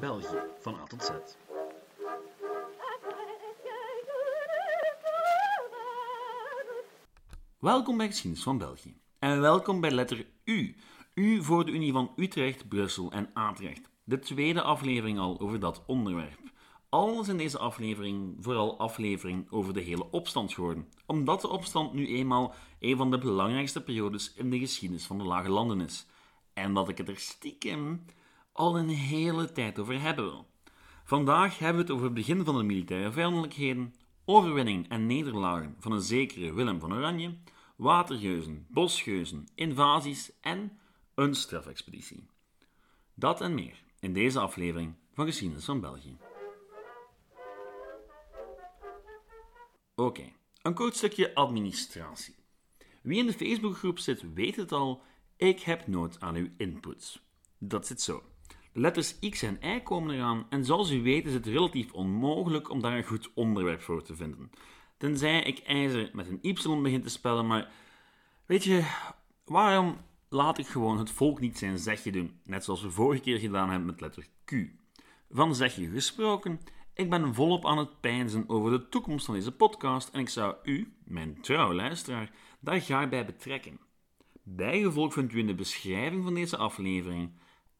België, 0.00 0.42
van 0.60 0.74
A 0.74 0.84
tot 0.84 1.02
Z. 1.02 1.10
Welkom 7.58 7.96
bij 7.96 8.06
Geschiedenis 8.06 8.42
van 8.42 8.58
België. 8.58 9.00
En 9.18 9.40
welkom 9.40 9.80
bij 9.80 9.90
letter 9.90 10.26
U. 10.44 10.76
U 11.14 11.42
voor 11.42 11.64
de 11.64 11.72
Unie 11.72 11.92
van 11.92 12.12
Utrecht, 12.16 12.68
Brussel 12.68 13.12
en 13.12 13.30
Atrecht. 13.34 13.90
De 14.04 14.18
tweede 14.18 14.62
aflevering 14.62 15.18
al 15.18 15.40
over 15.40 15.60
dat 15.60 15.82
onderwerp. 15.86 16.40
Alles 16.88 17.28
in 17.28 17.36
deze 17.36 17.58
aflevering 17.58 18.36
vooral 18.40 18.78
aflevering 18.78 19.50
over 19.50 19.74
de 19.74 19.80
hele 19.80 20.10
opstand 20.10 20.52
geworden, 20.52 20.88
omdat 21.06 21.40
de 21.40 21.48
opstand 21.48 21.92
nu 21.92 22.06
eenmaal 22.06 22.54
een 22.78 22.96
van 22.96 23.10
de 23.10 23.18
belangrijkste 23.18 23.82
periodes 23.82 24.32
in 24.34 24.50
de 24.50 24.58
geschiedenis 24.58 25.06
van 25.06 25.18
de 25.18 25.24
Lage 25.24 25.50
Landen 25.50 25.80
is. 25.80 26.06
En 26.52 26.74
dat 26.74 26.88
ik 26.88 26.98
het 26.98 27.08
er 27.08 27.18
stiekem 27.18 28.04
al 28.60 28.78
een 28.78 28.88
hele 28.88 29.52
tijd 29.52 29.78
over 29.78 30.00
hebben. 30.00 30.46
Vandaag 31.04 31.58
hebben 31.58 31.76
we 31.76 31.82
het 31.82 31.90
over 31.90 32.04
het 32.04 32.14
begin 32.14 32.44
van 32.44 32.56
de 32.56 32.62
militaire 32.62 33.12
vijandelijkheden, 33.12 33.94
overwinning 34.24 34.88
en 34.88 35.06
nederlagen 35.06 35.76
van 35.78 35.92
een 35.92 36.00
zekere 36.00 36.52
Willem 36.52 36.80
van 36.80 36.92
Oranje, 36.92 37.38
watergeuzen, 37.76 38.66
bosgeuzen, 38.68 39.48
invasies 39.54 40.32
en 40.40 40.78
een 41.14 41.34
strafexpeditie. 41.34 42.26
Dat 43.14 43.40
en 43.40 43.54
meer 43.54 43.82
in 44.00 44.12
deze 44.12 44.40
aflevering 44.40 44.94
van 45.12 45.26
Geschiedenis 45.26 45.64
van 45.64 45.80
België. 45.80 46.16
Oké, 49.94 50.32
een 50.62 50.74
kort 50.74 50.96
stukje 50.96 51.34
administratie. 51.34 52.34
Wie 53.02 53.18
in 53.18 53.26
de 53.26 53.32
Facebookgroep 53.32 53.98
zit, 53.98 54.34
weet 54.34 54.56
het 54.56 54.72
al. 54.72 55.02
Ik 55.36 55.60
heb 55.60 55.86
nood 55.86 56.20
aan 56.20 56.34
uw 56.34 56.48
input. 56.56 57.22
Dat 57.58 57.86
zit 57.86 58.00
zo. 58.00 58.22
Letters 58.72 59.18
X 59.18 59.42
en 59.42 59.58
Y 59.62 59.80
komen 59.82 60.14
eraan 60.14 60.46
en 60.48 60.64
zoals 60.64 60.90
u 60.90 61.02
weet 61.02 61.26
is 61.26 61.34
het 61.34 61.46
relatief 61.46 61.92
onmogelijk 61.92 62.70
om 62.70 62.80
daar 62.80 62.96
een 62.96 63.04
goed 63.04 63.30
onderwerp 63.34 63.80
voor 63.80 64.02
te 64.02 64.16
vinden. 64.16 64.50
Tenzij 64.96 65.42
ik 65.42 65.58
ijzer 65.58 66.10
met 66.12 66.28
een 66.28 66.38
Y 66.42 66.82
begin 66.82 67.02
te 67.02 67.08
spellen, 67.08 67.46
maar 67.46 67.70
weet 68.46 68.64
je, 68.64 68.84
waarom 69.44 69.96
laat 70.28 70.58
ik 70.58 70.66
gewoon 70.66 70.98
het 70.98 71.10
volk 71.10 71.40
niet 71.40 71.58
zijn 71.58 71.78
zegje 71.78 72.12
doen, 72.12 72.40
net 72.44 72.64
zoals 72.64 72.82
we 72.82 72.90
vorige 72.90 73.22
keer 73.22 73.38
gedaan 73.38 73.68
hebben 73.70 73.86
met 73.86 74.00
letter 74.00 74.26
Q? 74.44 74.52
Van 75.30 75.54
zegje 75.54 75.90
gesproken, 75.90 76.60
ik 76.94 77.10
ben 77.10 77.34
volop 77.34 77.66
aan 77.66 77.78
het 77.78 78.00
peinzen 78.00 78.44
over 78.48 78.70
de 78.70 78.88
toekomst 78.88 79.24
van 79.24 79.34
deze 79.34 79.52
podcast 79.52 80.08
en 80.08 80.20
ik 80.20 80.28
zou 80.28 80.54
u, 80.62 80.94
mijn 81.04 81.40
trouwe 81.40 81.74
luisteraar, 81.74 82.30
daar 82.60 82.80
graag 82.80 83.08
bij 83.08 83.26
betrekken. 83.26 83.80
Bijgevolg 84.42 85.12
vindt 85.12 85.32
u 85.32 85.38
in 85.38 85.46
de 85.46 85.54
beschrijving 85.54 86.24
van 86.24 86.34
deze 86.34 86.56
aflevering 86.56 87.30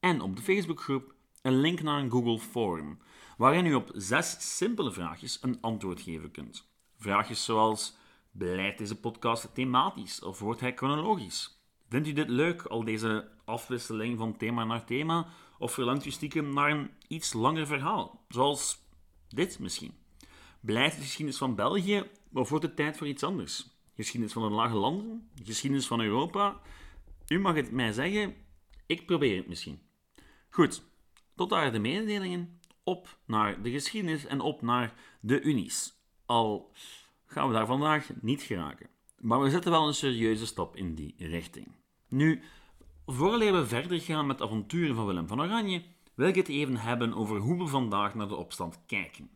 en 0.01 0.21
op 0.21 0.35
de 0.35 0.41
Facebookgroep 0.41 1.13
een 1.41 1.59
link 1.59 1.81
naar 1.81 1.99
een 1.99 2.11
Google 2.11 2.39
Form, 2.39 2.99
waarin 3.37 3.65
u 3.65 3.73
op 3.73 3.91
zes 3.93 4.57
simpele 4.57 4.91
vraagjes 4.91 5.37
een 5.41 5.57
antwoord 5.61 6.01
geven 6.01 6.31
kunt. 6.31 6.69
Vraagjes 6.97 7.45
zoals: 7.45 7.95
Blijft 8.31 8.77
deze 8.77 8.99
podcast 8.99 9.53
thematisch 9.53 10.23
of 10.23 10.39
wordt 10.39 10.61
hij 10.61 10.73
chronologisch? 10.75 11.59
Vindt 11.89 12.07
u 12.07 12.13
dit 12.13 12.29
leuk, 12.29 12.61
al 12.61 12.83
deze 12.83 13.29
afwisseling 13.45 14.17
van 14.17 14.37
thema 14.37 14.63
naar 14.63 14.85
thema, 14.85 15.27
of 15.59 15.73
verlangt 15.73 16.05
u 16.05 16.11
stiekem 16.11 16.53
naar 16.53 16.71
een 16.71 16.89
iets 17.07 17.33
langer 17.33 17.67
verhaal, 17.67 18.25
zoals 18.27 18.77
dit 19.29 19.59
misschien? 19.59 19.93
Blijft 20.59 20.95
de 20.95 21.01
geschiedenis 21.01 21.37
van 21.37 21.55
België 21.55 22.03
of 22.33 22.49
wordt 22.49 22.65
het 22.65 22.75
tijd 22.75 22.97
voor 22.97 23.07
iets 23.07 23.23
anders? 23.23 23.69
Geschiedenis 23.95 24.33
van 24.33 24.43
de 24.43 24.55
lage 24.55 24.75
landen? 24.75 25.29
Geschiedenis 25.43 25.87
van 25.87 26.01
Europa? 26.01 26.61
U 27.27 27.39
mag 27.39 27.55
het 27.55 27.71
mij 27.71 27.91
zeggen, 27.91 28.35
ik 28.85 29.05
probeer 29.05 29.37
het 29.37 29.47
misschien. 29.47 29.79
Goed, 30.53 30.83
tot 31.35 31.49
daar 31.49 31.71
de 31.71 31.79
mededelingen. 31.79 32.59
Op 32.83 33.17
naar 33.25 33.61
de 33.61 33.71
geschiedenis 33.71 34.25
en 34.25 34.39
op 34.39 34.61
naar 34.61 34.93
de 35.19 35.41
unies. 35.41 35.93
Al 36.25 36.71
gaan 37.25 37.47
we 37.47 37.53
daar 37.53 37.65
vandaag 37.65 38.09
niet 38.21 38.41
geraken. 38.41 38.89
Maar 39.19 39.41
we 39.41 39.49
zetten 39.49 39.71
wel 39.71 39.87
een 39.87 39.93
serieuze 39.93 40.45
stap 40.45 40.75
in 40.75 40.95
die 40.95 41.15
richting. 41.17 41.67
Nu, 42.07 42.41
voordat 43.05 43.39
we 43.39 43.65
verder 43.67 44.01
gaan 44.01 44.25
met 44.25 44.37
de 44.37 44.43
avonturen 44.43 44.95
van 44.95 45.05
Willem 45.05 45.27
van 45.27 45.41
Oranje, 45.41 45.83
wil 46.13 46.27
ik 46.27 46.35
het 46.35 46.47
even 46.47 46.77
hebben 46.77 47.13
over 47.13 47.37
hoe 47.37 47.57
we 47.57 47.67
vandaag 47.67 48.15
naar 48.15 48.27
de 48.27 48.35
opstand 48.35 48.79
kijken. 48.85 49.29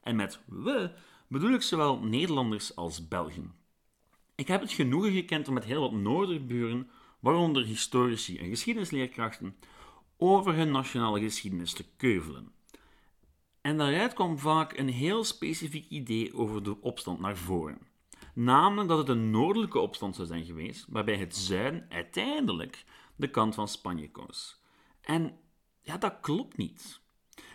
En 0.00 0.16
met 0.16 0.40
we 0.46 0.90
bedoel 1.28 1.52
ik 1.52 1.62
zowel 1.62 1.98
Nederlanders 1.98 2.76
als 2.76 3.08
Belgen. 3.08 3.54
Ik 4.34 4.48
heb 4.48 4.60
het 4.60 4.72
genoegen 4.72 5.12
gekend 5.12 5.48
om 5.48 5.54
met 5.54 5.64
heel 5.64 5.80
wat 5.80 5.92
Noorderburen, 5.92 6.90
waaronder 7.20 7.64
historici 7.64 8.38
en 8.38 8.48
geschiedenisleerkrachten, 8.48 9.56
over 10.30 10.54
hun 10.54 10.70
nationale 10.70 11.20
geschiedenis 11.20 11.72
te 11.72 11.84
keuvelen. 11.96 12.52
En 13.60 13.78
daaruit 13.78 14.12
kwam 14.12 14.38
vaak 14.38 14.78
een 14.78 14.88
heel 14.88 15.24
specifiek 15.24 15.88
idee 15.88 16.34
over 16.34 16.62
de 16.62 16.80
opstand 16.80 17.20
naar 17.20 17.36
voren. 17.36 17.78
Namelijk 18.34 18.88
dat 18.88 18.98
het 18.98 19.08
een 19.08 19.30
noordelijke 19.30 19.78
opstand 19.78 20.14
zou 20.14 20.26
zijn 20.26 20.44
geweest, 20.44 20.86
waarbij 20.88 21.16
het 21.16 21.36
zuiden 21.36 21.86
uiteindelijk 21.88 22.84
de 23.16 23.30
kant 23.30 23.54
van 23.54 23.68
Spanje 23.68 24.10
koos. 24.10 24.60
En 25.00 25.38
ja, 25.80 25.96
dat 25.96 26.20
klopt 26.20 26.56
niet. 26.56 27.00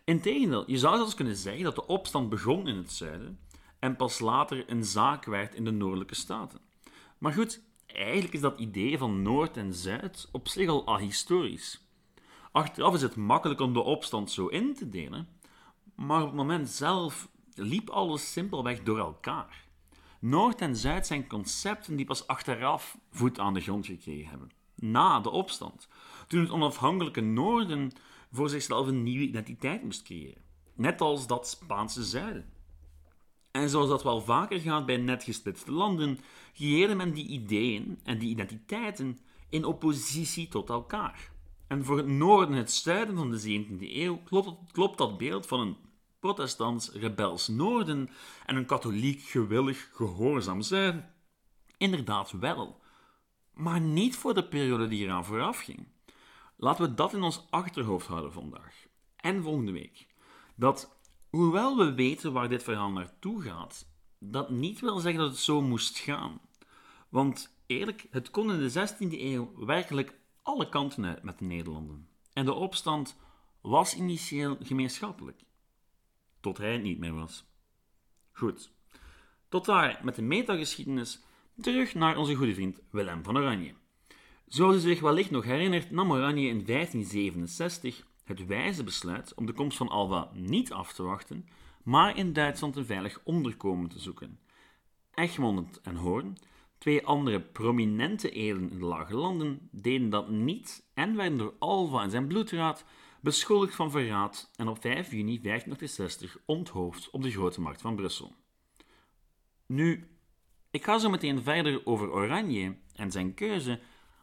Integendeel, 0.03 0.71
je 0.71 0.77
zou 0.77 0.95
zelfs 0.95 1.15
kunnen 1.15 1.35
zeggen 1.35 1.63
dat 1.63 1.75
de 1.75 1.87
opstand 1.87 2.29
begon 2.29 2.67
in 2.67 2.75
het 2.75 2.91
zuiden 2.91 3.39
en 3.79 3.95
pas 3.95 4.19
later 4.19 4.69
een 4.69 4.83
zaak 4.83 5.25
werd 5.25 5.55
in 5.55 5.63
de 5.63 5.71
noordelijke 5.71 6.15
staten. 6.15 6.59
Maar 7.17 7.33
goed, 7.33 7.61
eigenlijk 7.85 8.33
is 8.33 8.41
dat 8.41 8.59
idee 8.59 8.97
van 8.97 9.21
Noord 9.21 9.57
en 9.57 9.73
Zuid 9.73 10.29
op 10.31 10.47
zich 10.47 10.69
al 10.69 10.87
ahistorisch. 10.87 11.88
Achteraf 12.51 12.93
is 12.93 13.01
het 13.01 13.15
makkelijk 13.15 13.59
om 13.59 13.73
de 13.73 13.81
opstand 13.81 14.31
zo 14.31 14.47
in 14.47 14.73
te 14.73 14.89
delen, 14.89 15.27
maar 15.95 16.21
op 16.21 16.27
het 16.27 16.35
moment 16.35 16.69
zelf 16.69 17.29
liep 17.53 17.89
alles 17.89 18.31
simpelweg 18.31 18.83
door 18.83 18.97
elkaar. 18.97 19.67
Noord 20.19 20.61
en 20.61 20.75
Zuid 20.75 21.07
zijn 21.07 21.27
concepten 21.27 21.95
die 21.95 22.05
pas 22.05 22.27
achteraf 22.27 22.97
voet 23.11 23.39
aan 23.39 23.53
de 23.53 23.61
grond 23.61 23.85
gekregen 23.85 24.29
hebben, 24.29 24.51
na 24.75 25.19
de 25.19 25.29
opstand, 25.29 25.87
toen 26.27 26.39
het 26.39 26.49
onafhankelijke 26.49 27.21
Noorden 27.21 27.91
voor 28.31 28.49
zichzelf 28.49 28.87
een 28.87 29.03
nieuwe 29.03 29.25
identiteit 29.25 29.83
moest 29.83 30.03
creëren, 30.03 30.41
net 30.75 31.01
als 31.01 31.27
dat 31.27 31.47
Spaanse 31.47 32.03
Zuiden. 32.03 32.49
En 33.51 33.69
zoals 33.69 33.89
dat 33.89 34.03
wel 34.03 34.21
vaker 34.21 34.59
gaat 34.59 34.85
bij 34.85 34.97
net 34.97 35.23
gesplitste 35.23 35.71
landen, 35.71 36.19
creëerde 36.53 36.95
men 36.95 37.13
die 37.13 37.27
ideeën 37.27 37.99
en 38.03 38.17
die 38.17 38.29
identiteiten 38.29 39.17
in 39.49 39.65
oppositie 39.65 40.47
tot 40.47 40.69
elkaar. 40.69 41.31
En 41.69 41.85
voor 41.85 41.97
het 41.97 42.07
noorden 42.07 42.53
en 42.55 42.57
het 42.57 42.71
zuiden 42.71 43.15
van 43.15 43.31
de 43.31 43.39
17e 43.41 43.95
eeuw 43.95 44.17
klopt, 44.17 44.71
klopt 44.71 44.97
dat 44.97 45.17
beeld 45.17 45.45
van 45.45 45.59
een 45.59 45.77
protestants 46.19 46.91
rebels 46.91 47.47
noorden 47.47 48.09
en 48.45 48.55
een 48.55 48.65
katholiek 48.65 49.21
gewillig 49.21 49.89
gehoorzaam 49.93 50.61
zuiden. 50.61 51.13
Inderdaad 51.77 52.31
wel, 52.31 52.81
maar 53.53 53.81
niet 53.81 54.15
voor 54.15 54.33
de 54.33 54.47
periode 54.47 54.87
die 54.87 55.03
eraan 55.03 55.25
vooraf 55.25 55.59
ging. 55.59 55.87
Laten 56.57 56.83
we 56.83 56.93
dat 56.93 57.13
in 57.13 57.21
ons 57.21 57.47
achterhoofd 57.49 58.07
houden 58.07 58.33
vandaag 58.33 58.85
en 59.15 59.43
volgende 59.43 59.71
week. 59.71 60.07
Dat, 60.55 60.97
hoewel 61.29 61.77
we 61.77 61.93
weten 61.93 62.33
waar 62.33 62.49
dit 62.49 62.63
verhaal 62.63 62.91
naartoe 62.91 63.41
gaat, 63.41 63.87
dat 64.19 64.49
niet 64.49 64.79
wil 64.79 64.99
zeggen 64.99 65.21
dat 65.21 65.31
het 65.31 65.39
zo 65.39 65.61
moest 65.61 65.97
gaan. 65.97 66.41
Want 67.09 67.55
eerlijk, 67.65 68.07
het 68.11 68.31
kon 68.31 68.51
in 68.51 68.59
de 68.59 68.87
16e 68.89 69.19
eeuw 69.19 69.65
werkelijk 69.65 70.18
alle 70.49 70.69
kanten 70.69 71.05
uit 71.05 71.23
met 71.23 71.39
de 71.39 71.45
Nederlanden. 71.45 72.07
En 72.33 72.45
de 72.45 72.53
opstand 72.53 73.17
was 73.61 73.95
initieel 73.95 74.57
gemeenschappelijk. 74.61 75.43
Tot 76.39 76.57
hij 76.57 76.71
het 76.71 76.81
niet 76.81 76.99
meer 76.99 77.13
was. 77.13 77.45
Goed. 78.31 78.71
Tot 79.49 79.65
daar 79.65 79.99
met 80.03 80.15
de 80.15 80.21
metageschiedenis 80.21 81.23
terug 81.61 81.93
naar 81.93 82.17
onze 82.17 82.35
goede 82.35 82.53
vriend 82.53 82.81
Willem 82.91 83.23
van 83.23 83.37
Oranje. 83.37 83.73
Zoals 84.47 84.75
u 84.75 84.79
zich 84.79 84.99
wellicht 84.99 85.31
nog 85.31 85.43
herinnert, 85.43 85.91
nam 85.91 86.11
Oranje 86.11 86.47
in 86.47 86.65
1567 86.65 88.07
het 88.23 88.45
wijze 88.45 88.83
besluit 88.83 89.33
om 89.33 89.45
de 89.45 89.53
komst 89.53 89.77
van 89.77 89.89
Alva 89.89 90.29
niet 90.33 90.73
af 90.73 90.93
te 90.93 91.03
wachten, 91.03 91.47
maar 91.83 92.17
in 92.17 92.33
Duitsland 92.33 92.75
een 92.75 92.85
veilig 92.85 93.21
onderkomen 93.23 93.89
te 93.89 93.99
zoeken. 93.99 94.39
Egmond 95.13 95.81
en 95.81 95.95
Hoorn 95.95 96.37
Twee 96.79 97.05
andere 97.05 97.41
prominente 97.41 98.31
edelen 98.31 98.71
in 98.71 98.79
de 98.79 98.85
Lage 98.85 99.15
Landen 99.15 99.69
deden 99.71 100.09
dat 100.09 100.29
niet 100.29 100.89
en 100.93 101.15
werden 101.15 101.37
door 101.37 101.53
Alva 101.59 102.03
en 102.03 102.09
zijn 102.09 102.27
bloedraad 102.27 102.85
beschuldigd 103.21 103.75
van 103.75 103.91
verraad 103.91 104.51
en 104.55 104.67
op 104.67 104.81
5 104.81 105.11
juni 105.11 105.41
1560 105.41 106.37
onthoofd 106.45 107.09
op 107.09 107.21
de 107.21 107.31
Grote 107.31 107.61
Markt 107.61 107.81
van 107.81 107.95
Brussel. 107.95 108.35
Nu, 109.65 110.07
ik 110.71 110.83
ga 110.83 110.97
zo 110.97 111.09
meteen 111.09 111.43
verder 111.43 111.85
over 111.85 112.11
Oranje 112.11 112.75
en 112.95 113.11
zijn 113.11 113.33
keuze, 113.33 113.79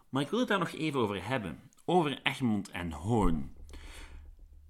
maar 0.09 0.23
ik 0.23 0.31
wil 0.31 0.39
het 0.39 0.49
daar 0.49 0.59
nog 0.59 0.73
even 0.73 1.01
over 1.01 1.29
hebben, 1.29 1.71
over 1.85 2.21
Egmond 2.23 2.71
en 2.71 2.93
Hoorn. 2.93 3.57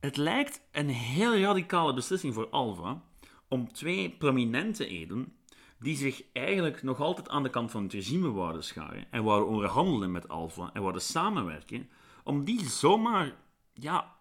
Het 0.01 0.17
lijkt 0.17 0.61
een 0.73 0.89
heel 0.89 1.39
radicale 1.39 1.95
beslissing 1.95 2.35
voor 2.35 2.49
Alva 2.49 3.03
om 3.49 3.73
twee 3.73 4.11
prominente 4.11 4.87
edelen 4.87 5.37
die 5.79 5.97
zich 5.97 6.23
eigenlijk 6.33 6.83
nog 6.83 7.01
altijd 7.01 7.29
aan 7.29 7.43
de 7.43 7.51
kant 7.51 7.71
van 7.71 7.83
het 7.83 7.93
regime 7.93 8.31
wouden 8.31 8.65
scharen 8.65 9.07
en 9.11 9.25
wouden 9.25 9.49
onderhandelen 9.49 10.11
met 10.11 10.29
Alfa 10.29 10.71
en 10.73 10.81
wouden 10.81 11.03
samenwerken, 11.03 11.91
om 12.25 12.45
die 12.45 12.65
zomaar, 12.65 13.35
ja, 13.73 14.17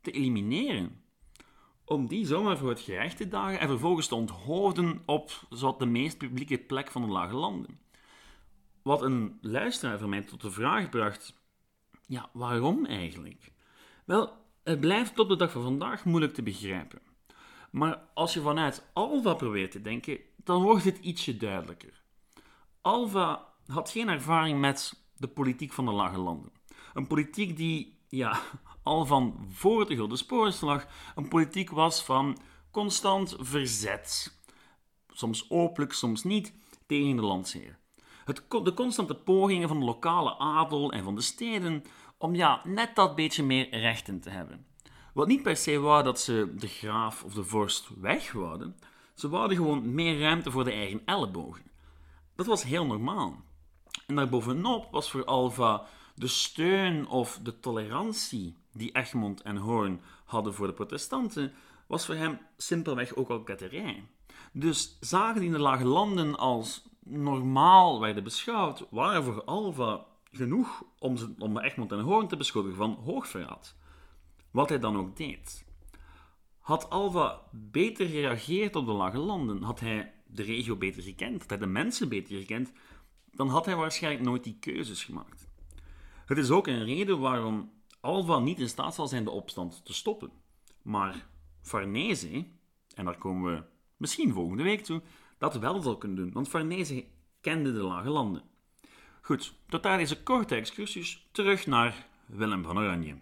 te 0.00 0.10
elimineren. 0.10 1.04
Om 1.84 2.06
die 2.06 2.26
zomaar 2.26 2.58
voor 2.58 2.68
het 2.68 2.80
gerecht 2.80 3.16
te 3.16 3.28
dagen 3.28 3.60
en 3.60 3.68
vervolgens 3.68 4.06
te 4.06 4.14
onthouden 4.14 5.02
op 5.06 5.46
zowat 5.50 5.78
de 5.78 5.86
meest 5.86 6.18
publieke 6.18 6.58
plek 6.58 6.90
van 6.90 7.02
de 7.02 7.08
Lage 7.08 7.34
Landen. 7.34 7.78
Wat 8.82 9.02
een 9.02 9.38
luisteraar 9.40 9.98
van 9.98 10.08
mij 10.08 10.22
tot 10.22 10.40
de 10.40 10.50
vraag 10.50 10.88
bracht: 10.88 11.34
ja, 12.06 12.30
waarom 12.32 12.84
eigenlijk? 12.84 13.52
Wel, 14.04 14.32
het 14.62 14.80
blijft 14.80 15.14
tot 15.14 15.28
de 15.28 15.36
dag 15.36 15.52
van 15.52 15.62
vandaag 15.62 16.04
moeilijk 16.04 16.34
te 16.34 16.42
begrijpen. 16.42 17.00
Maar 17.70 18.00
als 18.14 18.34
je 18.34 18.40
vanuit 18.40 18.84
Alva 18.92 19.34
probeert 19.34 19.70
te 19.70 19.80
denken, 19.80 20.18
dan 20.46 20.62
wordt 20.62 20.84
het 20.84 20.98
ietsje 20.98 21.36
duidelijker. 21.36 22.02
Alva 22.80 23.52
had 23.66 23.90
geen 23.90 24.08
ervaring 24.08 24.60
met 24.60 25.04
de 25.16 25.28
politiek 25.28 25.72
van 25.72 25.84
de 25.84 25.90
lage 25.90 26.18
landen. 26.18 26.52
Een 26.94 27.06
politiek 27.06 27.56
die, 27.56 27.98
ja, 28.08 28.40
al 28.82 29.06
van 29.06 29.46
voor 29.48 29.86
de 29.86 29.94
Gulden 29.94 30.18
Sporenslag, 30.18 30.86
een 31.14 31.28
politiek 31.28 31.70
was 31.70 32.04
van 32.04 32.38
constant 32.70 33.36
verzet. 33.38 34.40
Soms 35.08 35.50
openlijk, 35.50 35.92
soms 35.92 36.24
niet, 36.24 36.54
tegen 36.86 37.16
de 37.16 37.22
landsheer. 37.22 37.78
Het, 38.24 38.44
de 38.48 38.74
constante 38.74 39.14
pogingen 39.14 39.68
van 39.68 39.78
de 39.78 39.84
lokale 39.84 40.38
adel 40.38 40.92
en 40.92 41.04
van 41.04 41.14
de 41.14 41.20
steden 41.20 41.82
om 42.18 42.34
ja, 42.34 42.60
net 42.64 42.94
dat 42.94 43.16
beetje 43.16 43.42
meer 43.42 43.68
rechten 43.70 44.20
te 44.20 44.30
hebben. 44.30 44.66
Wat 45.14 45.26
niet 45.26 45.42
per 45.42 45.56
se 45.56 45.78
wou 45.78 46.02
dat 46.02 46.20
ze 46.20 46.54
de 46.56 46.68
graaf 46.68 47.24
of 47.24 47.34
de 47.34 47.44
vorst 47.44 47.88
wegwouden, 48.00 48.76
ze 49.16 49.28
wouden 49.28 49.56
gewoon 49.56 49.94
meer 49.94 50.20
ruimte 50.20 50.50
voor 50.50 50.64
de 50.64 50.72
eigen 50.72 51.02
ellebogen. 51.04 51.64
Dat 52.34 52.46
was 52.46 52.62
heel 52.62 52.86
normaal. 52.86 53.44
En 54.06 54.14
daarbovenop 54.14 54.90
was 54.90 55.10
voor 55.10 55.24
Alva 55.24 55.86
de 56.14 56.26
steun 56.26 57.08
of 57.08 57.38
de 57.42 57.60
tolerantie 57.60 58.56
die 58.72 58.92
Egmond 58.92 59.42
en 59.42 59.56
Hoorn 59.56 60.00
hadden 60.24 60.54
voor 60.54 60.66
de 60.66 60.72
protestanten, 60.72 61.52
was 61.86 62.06
voor 62.06 62.14
hem 62.14 62.38
simpelweg 62.56 63.14
ook 63.14 63.28
al 63.28 63.42
ketterij. 63.42 64.08
Dus 64.52 64.96
zagen 65.00 65.40
die 65.40 65.48
in 65.48 65.52
de 65.52 65.58
lage 65.58 65.84
landen 65.84 66.38
als 66.38 66.82
normaal 67.02 68.00
werden 68.00 68.24
beschouwd, 68.24 68.86
waren 68.90 69.24
voor 69.24 69.44
Alva 69.44 70.04
genoeg 70.32 70.82
om, 70.98 71.16
ze, 71.16 71.34
om 71.38 71.58
Egmond 71.58 71.92
en 71.92 72.00
Hoorn 72.00 72.28
te 72.28 72.36
beschuldigen 72.36 72.76
van 72.76 72.98
hoogverraad. 73.04 73.76
Wat 74.50 74.68
hij 74.68 74.78
dan 74.78 74.96
ook 74.96 75.16
deed. 75.16 75.65
Had 76.66 76.90
Alva 76.90 77.42
beter 77.52 78.06
gereageerd 78.06 78.76
op 78.76 78.86
de 78.86 78.92
lage 78.92 79.18
landen, 79.18 79.62
had 79.62 79.80
hij 79.80 80.12
de 80.26 80.42
regio 80.42 80.76
beter 80.76 81.02
gekend, 81.02 81.40
had 81.40 81.48
hij 81.48 81.58
de 81.58 81.66
mensen 81.66 82.08
beter 82.08 82.38
gekend, 82.38 82.72
dan 83.32 83.48
had 83.48 83.64
hij 83.66 83.76
waarschijnlijk 83.76 84.24
nooit 84.24 84.44
die 84.44 84.56
keuzes 84.60 85.04
gemaakt. 85.04 85.48
Het 86.24 86.38
is 86.38 86.50
ook 86.50 86.66
een 86.66 86.84
reden 86.84 87.18
waarom 87.18 87.72
Alva 88.00 88.38
niet 88.38 88.58
in 88.58 88.68
staat 88.68 88.94
zal 88.94 89.08
zijn 89.08 89.24
de 89.24 89.30
opstand 89.30 89.84
te 89.84 89.94
stoppen. 89.94 90.30
Maar 90.82 91.26
Farnese, 91.62 92.46
en 92.94 93.04
daar 93.04 93.18
komen 93.18 93.54
we 93.54 93.62
misschien 93.96 94.32
volgende 94.32 94.62
week 94.62 94.84
toe, 94.84 95.02
dat 95.38 95.58
wel 95.58 95.80
zal 95.80 95.98
kunnen 95.98 96.16
doen, 96.16 96.32
want 96.32 96.48
Farnese 96.48 97.04
kende 97.40 97.72
de 97.72 97.82
lage 97.82 98.08
landen. 98.08 98.42
Goed, 99.20 99.54
tot 99.68 99.82
daar 99.82 99.98
deze 99.98 100.22
korte 100.22 100.54
excursus 100.54 101.28
terug 101.32 101.66
naar 101.66 102.06
Willem 102.26 102.62
van 102.62 102.78
Oranje. 102.78 103.16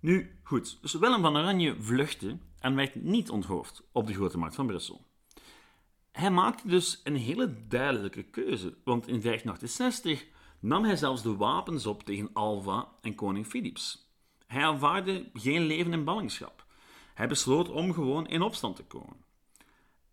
Nu, 0.00 0.38
goed, 0.42 0.78
dus 0.80 0.92
Willem 0.92 1.22
van 1.22 1.36
Oranje 1.36 1.76
vluchtte 1.80 2.38
en 2.62 2.74
werd 2.74 2.94
niet 2.94 3.30
onthoofd 3.30 3.82
op 3.92 4.06
de 4.06 4.14
Grote 4.14 4.38
Markt 4.38 4.54
van 4.54 4.66
Brussel. 4.66 5.04
Hij 6.12 6.30
maakte 6.30 6.68
dus 6.68 7.00
een 7.04 7.16
hele 7.16 7.66
duidelijke 7.68 8.22
keuze, 8.22 8.74
want 8.84 9.06
in 9.06 9.20
1568 9.20 10.26
nam 10.60 10.84
hij 10.84 10.96
zelfs 10.96 11.22
de 11.22 11.36
wapens 11.36 11.86
op 11.86 12.02
tegen 12.02 12.30
Alva 12.32 12.88
en 13.00 13.14
koning 13.14 13.46
Philips. 13.46 14.10
Hij 14.46 14.62
aanvaarde 14.62 15.30
geen 15.32 15.62
leven 15.62 15.92
in 15.92 16.04
ballingschap. 16.04 16.66
Hij 17.14 17.28
besloot 17.28 17.68
om 17.68 17.92
gewoon 17.92 18.26
in 18.28 18.42
opstand 18.42 18.76
te 18.76 18.84
komen. 18.84 19.16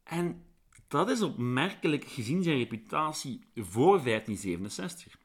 En 0.03 0.43
dat 0.87 1.09
is 1.09 1.21
opmerkelijk 1.21 2.05
gezien 2.05 2.43
zijn 2.43 2.57
reputatie 2.57 3.43
voor 3.55 4.03
1567. 4.03 5.17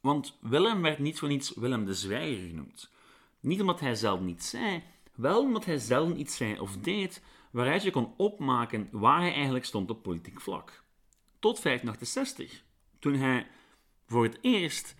Want 0.00 0.38
Willem 0.40 0.82
werd 0.82 0.98
niet 0.98 1.18
voor 1.18 1.28
niets 1.28 1.54
Willem 1.54 1.84
de 1.84 1.94
Zwijger 1.94 2.48
genoemd. 2.48 2.90
Niet 3.40 3.60
omdat 3.60 3.80
hij 3.80 3.94
zelf 3.94 4.20
niets 4.20 4.50
zei, 4.50 4.82
wel 5.18 5.42
omdat 5.42 5.64
hij 5.64 5.78
zelf 5.78 6.14
iets 6.14 6.36
zei 6.36 6.58
of 6.58 6.76
deed 6.76 7.22
waaruit 7.50 7.82
je 7.82 7.90
kon 7.90 8.14
opmaken 8.16 8.88
waar 8.90 9.20
hij 9.20 9.32
eigenlijk 9.32 9.64
stond 9.64 9.90
op 9.90 10.02
politiek 10.02 10.40
vlak. 10.40 10.82
Tot 11.38 11.62
1568, 11.62 12.64
toen 12.98 13.14
hij 13.14 13.46
voor 14.06 14.22
het 14.22 14.38
eerst 14.40 14.94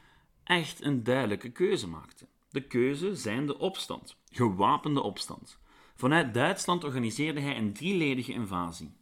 echt 0.45 0.85
een 0.85 1.03
duidelijke 1.03 1.51
keuze 1.51 1.89
maakte. 1.89 2.27
De 2.51 2.67
keuze 2.67 3.15
zijn 3.15 3.47
de 3.47 3.59
opstand, 3.59 4.17
gewapende 4.31 5.03
opstand. 5.03 5.59
Vanuit 5.95 6.35
Duitsland 6.35 6.85
organiseerde 6.85 7.41
hij 7.41 7.57
een 7.57 7.73
drieledige 7.73 8.33
invasie. 8.33 8.97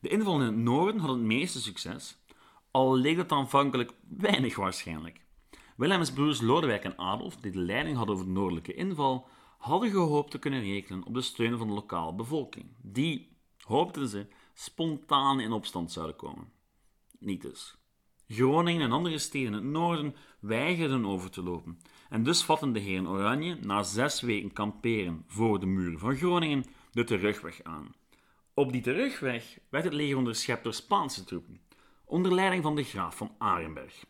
De 0.00 0.08
inval 0.08 0.40
in 0.40 0.46
het 0.46 0.56
noorden 0.56 1.00
had 1.00 1.10
het 1.10 1.20
meeste 1.20 1.60
succes, 1.60 2.16
al 2.70 2.96
leek 2.96 3.16
het 3.16 3.32
aanvankelijk 3.32 3.92
weinig 4.08 4.56
waarschijnlijk. 4.56 5.20
Wilhelms 5.76 6.12
broers 6.12 6.40
Lodewijk 6.40 6.84
en 6.84 6.98
Adolf, 6.98 7.36
die 7.36 7.52
de 7.52 7.58
leiding 7.58 7.96
hadden 7.96 8.14
over 8.14 8.26
de 8.26 8.32
noordelijke 8.32 8.74
inval, 8.74 9.28
hadden 9.62 9.90
gehoopt 9.90 10.30
te 10.30 10.38
kunnen 10.38 10.60
rekenen 10.60 11.04
op 11.04 11.14
de 11.14 11.20
steun 11.20 11.58
van 11.58 11.66
de 11.66 11.72
lokale 11.72 12.14
bevolking, 12.14 12.66
die, 12.80 13.36
hoopten 13.60 14.08
ze, 14.08 14.26
spontaan 14.54 15.40
in 15.40 15.52
opstand 15.52 15.92
zouden 15.92 16.16
komen. 16.16 16.52
Niet 17.18 17.42
dus. 17.42 17.76
Groningen 18.28 18.82
en 18.82 18.92
andere 18.92 19.18
steden 19.18 19.46
in 19.46 19.52
het 19.52 19.62
noorden 19.62 20.14
weigerden 20.40 21.06
over 21.06 21.30
te 21.30 21.42
lopen, 21.42 21.80
en 22.08 22.22
dus 22.22 22.42
vatten 22.42 22.72
de 22.72 22.78
heren 22.78 23.08
Oranje 23.08 23.54
na 23.60 23.82
zes 23.82 24.20
weken 24.20 24.52
kamperen 24.52 25.24
voor 25.26 25.60
de 25.60 25.66
muren 25.66 25.98
van 25.98 26.16
Groningen 26.16 26.64
de 26.92 27.04
terugweg 27.04 27.62
aan. 27.62 27.94
Op 28.54 28.72
die 28.72 28.82
terugweg 28.82 29.58
werd 29.68 29.84
het 29.84 29.94
leger 29.94 30.16
onderschept 30.16 30.64
door 30.64 30.74
Spaanse 30.74 31.24
troepen, 31.24 31.60
onder 32.04 32.34
leiding 32.34 32.62
van 32.62 32.74
de 32.74 32.84
graaf 32.84 33.16
van 33.16 33.34
Arenberg. 33.38 34.04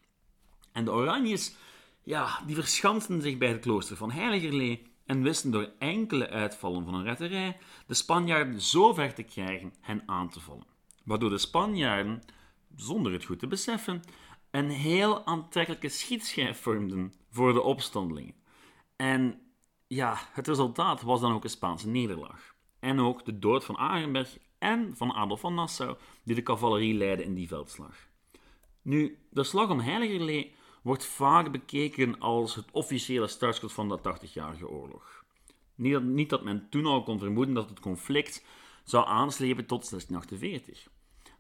En 0.73 0.85
de 0.85 0.93
Oranjes, 0.93 1.55
ja, 2.03 2.41
die 2.47 2.55
verschansten 2.55 3.23
zich 3.23 3.39
bij 3.39 3.49
het 3.49 3.61
klooster 3.61 3.97
van 3.97 4.11
Heiligerlee 4.11 4.91
en 5.13 5.23
wisten 5.23 5.51
door 5.51 5.71
enkele 5.79 6.29
uitvallen 6.29 6.85
van 6.85 6.95
een 6.95 7.05
retterij 7.05 7.57
de 7.87 7.95
Spanjaarden 7.95 8.61
zo 8.61 8.95
ver 8.95 9.15
te 9.15 9.23
krijgen 9.23 9.75
hen 9.81 10.03
aan 10.07 10.29
te 10.29 10.41
vallen. 10.41 10.67
Waardoor 11.05 11.31
de 11.31 11.39
Spanjaarden, 11.39 12.23
zonder 12.77 13.13
het 13.13 13.25
goed 13.25 13.39
te 13.39 13.47
beseffen, 13.47 14.03
een 14.51 14.71
heel 14.71 15.27
aantrekkelijke 15.27 15.89
schietschijf 15.89 16.61
vormden 16.61 17.13
voor 17.31 17.53
de 17.53 17.63
opstandelingen. 17.63 18.35
En 18.97 19.41
ja, 19.87 20.17
het 20.33 20.47
resultaat 20.47 21.03
was 21.03 21.21
dan 21.21 21.33
ook 21.33 21.45
een 21.45 21.51
Spaanse 21.51 21.89
nederlaag. 21.89 22.55
En 22.81 23.01
ook 23.01 23.25
de 23.25 23.39
dood 23.39 23.65
van 23.65 23.77
Arenberg 23.77 24.39
en 24.59 24.97
van 24.97 25.13
Adolf 25.13 25.41
van 25.41 25.55
Nassau, 25.55 25.97
die 26.25 26.35
de 26.35 26.43
cavalerie 26.43 26.95
leidde 26.95 27.25
in 27.25 27.35
die 27.35 27.49
veldslag. 27.49 27.97
Nu, 28.83 29.19
de 29.31 29.45
slag 29.45 29.71
om 29.71 29.81
Heiligerlee 29.81 30.55
wordt 30.83 31.07
vaak 31.07 31.53
bekeken 31.53 32.19
als 32.19 32.55
het 32.55 32.71
officiële 32.71 33.27
startschot 33.27 33.73
van 33.73 33.89
de 33.89 33.99
80-jarige 33.99 34.69
oorlog. 34.69 35.25
Niet 35.75 35.93
dat, 35.93 36.03
niet 36.03 36.31
dat 36.31 36.45
men 36.45 36.67
toen 36.71 36.87
al 36.87 37.03
kon 37.03 37.19
vermoeden 37.19 37.55
dat 37.55 37.69
het 37.69 37.81
conflict 37.81 38.45
zou 38.85 39.07
aanslepen 39.07 39.67
tot 39.67 39.91
1648. 39.91 40.89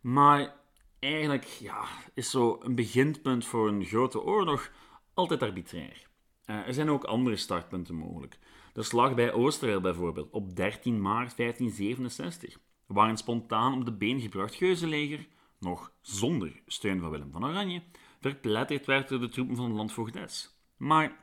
Maar 0.00 0.54
eigenlijk 0.99 1.44
ja, 1.44 1.84
is 2.14 2.30
zo 2.30 2.58
een 2.62 2.75
beginpunt 2.75 3.44
voor 3.44 3.68
een 3.68 3.84
grote 3.84 4.22
oorlog 4.22 4.70
altijd 5.14 5.42
arbitrair. 5.42 6.06
Uh, 6.46 6.66
er 6.66 6.75
zijn 6.75 6.90
ook 6.90 7.04
andere 7.04 7.37
startpunten 7.37 7.94
mogelijk. 7.94 8.38
De 8.72 8.82
slag 8.82 9.14
bij 9.14 9.32
Oosterweil 9.32 9.80
bijvoorbeeld, 9.80 10.30
op 10.30 10.56
13 10.56 11.00
maart 11.00 11.37
1567, 11.37 12.58
waar 12.87 13.08
een 13.08 13.16
spontaan 13.16 13.75
op 13.75 13.84
de 13.84 13.92
been 13.92 14.20
gebracht 14.20 14.54
geuzenleger, 14.54 15.26
nog 15.58 15.92
zonder 16.00 16.62
steun 16.66 17.00
van 17.00 17.11
Willem 17.11 17.32
van 17.32 17.44
Oranje, 17.44 17.82
verpletterd 18.23 18.87
werd 18.87 19.09
door 19.09 19.21
de 19.21 19.29
troepen 19.29 19.57
van 19.57 19.69
de 19.69 19.75
landvoogdes. 19.75 20.50
Maar 20.76 21.17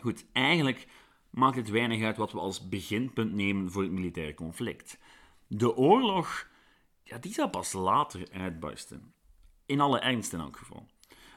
goed, 0.00 0.26
eigenlijk 0.32 0.88
maakt 1.30 1.56
het 1.56 1.70
weinig 1.70 2.02
uit 2.02 2.16
wat 2.16 2.32
we 2.32 2.38
als 2.38 2.68
beginpunt 2.68 3.32
nemen 3.32 3.70
voor 3.70 3.82
het 3.82 3.92
militaire 3.92 4.34
conflict. 4.34 4.98
De 5.46 5.76
oorlog, 5.76 6.48
ja, 7.04 7.18
die 7.18 7.32
zal 7.32 7.50
pas 7.50 7.72
later 7.72 8.28
uitbarsten. 8.32 9.14
In 9.66 9.80
alle 9.80 9.98
ernst 9.98 10.32
in 10.32 10.40
elk 10.40 10.56
geval. 10.56 10.86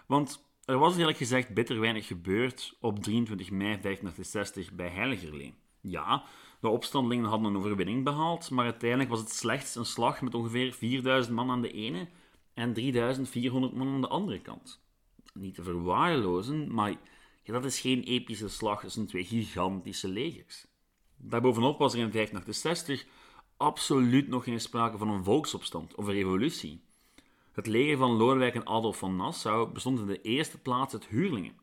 Want 0.08 0.46
er 0.66 0.78
was 0.78 0.98
eerlijk 0.98 1.18
gezegd 1.18 1.54
bitter 1.54 1.80
weinig 1.80 2.08
gebeurd 2.08 2.78
op 2.80 3.00
23 3.00 3.52
mei 3.52 3.82
1560 3.82 4.74
bij 4.74 4.90
Heiligerlee. 4.90 5.54
Ja, 5.82 6.24
de 6.60 6.70
opstandelingen 6.70 7.30
hadden 7.30 7.50
een 7.50 7.58
overwinning 7.58 8.04
behaald, 8.04 8.50
maar 8.50 8.66
uiteindelijk 8.66 9.10
was 9.10 9.20
het 9.20 9.32
slechts 9.32 9.76
een 9.76 9.86
slag 9.86 10.22
met 10.22 10.36
ongeveer 10.36 10.74
4000 10.74 11.36
man 11.36 11.50
aan 11.50 11.62
de 11.62 11.72
ene 11.72 12.08
en 12.54 12.74
3400 12.74 13.74
man 13.74 13.88
aan 13.88 14.02
de 14.02 14.08
andere 14.08 14.42
kant 14.42 14.83
niet 15.34 15.56
te 15.56 15.64
verwaarlozen, 15.64 16.74
maar 16.74 16.96
dat 17.44 17.66
is 17.66 17.80
geen 17.80 18.04
epische 18.04 18.50
slag 18.50 18.80
tussen 18.80 19.08
twee 19.08 19.26
gigantische 19.26 20.08
legers. 20.08 20.66
Daarbovenop 21.18 21.78
was 21.80 21.94
er 21.94 22.00
in 22.00 22.12
1568 22.12 23.06
absoluut 23.58 24.28
nog 24.28 24.44
geen 24.44 24.60
sprake 24.60 24.98
van 24.98 25.10
een 25.10 25.24
volksopstand 25.24 25.96
of 25.96 26.08
een 26.08 26.14
revolutie. 26.14 26.84
Het 27.52 27.68
leger 27.68 27.98
van 27.98 28.12
Lodewijk 28.12 28.56
en 28.56 28.68
Adolf 28.68 28.98
van 28.98 29.16
Nassau 29.16 29.72
bestond 29.72 30.00
in 30.00 30.06
de 30.06 30.22
eerste 30.22 30.58
plaats 30.58 30.94
uit 30.94 31.06
huurlingen. 31.06 31.56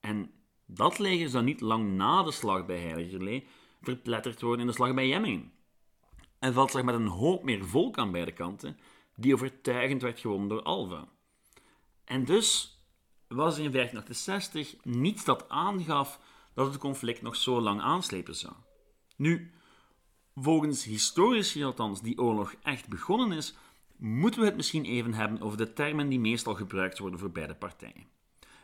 En 0.00 0.30
dat 0.66 0.98
leger 0.98 1.28
zou 1.28 1.44
niet 1.44 1.60
lang 1.60 1.92
na 1.92 2.22
de 2.22 2.32
slag 2.32 2.66
bij 2.66 2.78
Heiligerlee 2.78 3.46
verpletterd 3.82 4.40
worden 4.40 4.60
in 4.60 4.66
de 4.66 4.72
slag 4.72 4.94
bij 4.94 5.08
Jemmingen. 5.08 5.52
En 6.38 6.52
valt 6.52 6.70
zich 6.70 6.82
met 6.82 6.94
een 6.94 7.06
hoop 7.06 7.44
meer 7.44 7.64
volk 7.64 7.98
aan 7.98 8.12
beide 8.12 8.32
kanten, 8.32 8.78
die 9.16 9.34
overtuigend 9.34 10.02
werd 10.02 10.20
gewonnen 10.20 10.48
door 10.48 10.62
Alva. 10.62 11.08
En 12.04 12.24
dus 12.24 12.73
was 13.28 13.58
er 13.58 13.64
in 13.64 13.72
1568 13.72 14.76
niets 14.82 15.24
dat 15.24 15.48
aangaf 15.48 16.20
dat 16.54 16.66
het 16.66 16.78
conflict 16.78 17.22
nog 17.22 17.36
zo 17.36 17.60
lang 17.60 17.80
aanslepen 17.80 18.36
zou. 18.36 18.52
Nu, 19.16 19.52
volgens 20.34 20.84
historici 20.84 21.64
althans, 21.64 22.02
die 22.02 22.18
oorlog 22.18 22.54
echt 22.62 22.88
begonnen 22.88 23.32
is, 23.32 23.54
moeten 23.96 24.40
we 24.40 24.46
het 24.46 24.56
misschien 24.56 24.84
even 24.84 25.14
hebben 25.14 25.40
over 25.40 25.58
de 25.58 25.72
termen 25.72 26.08
die 26.08 26.20
meestal 26.20 26.54
gebruikt 26.54 26.98
worden 26.98 27.18
voor 27.18 27.30
beide 27.30 27.54
partijen. 27.54 28.06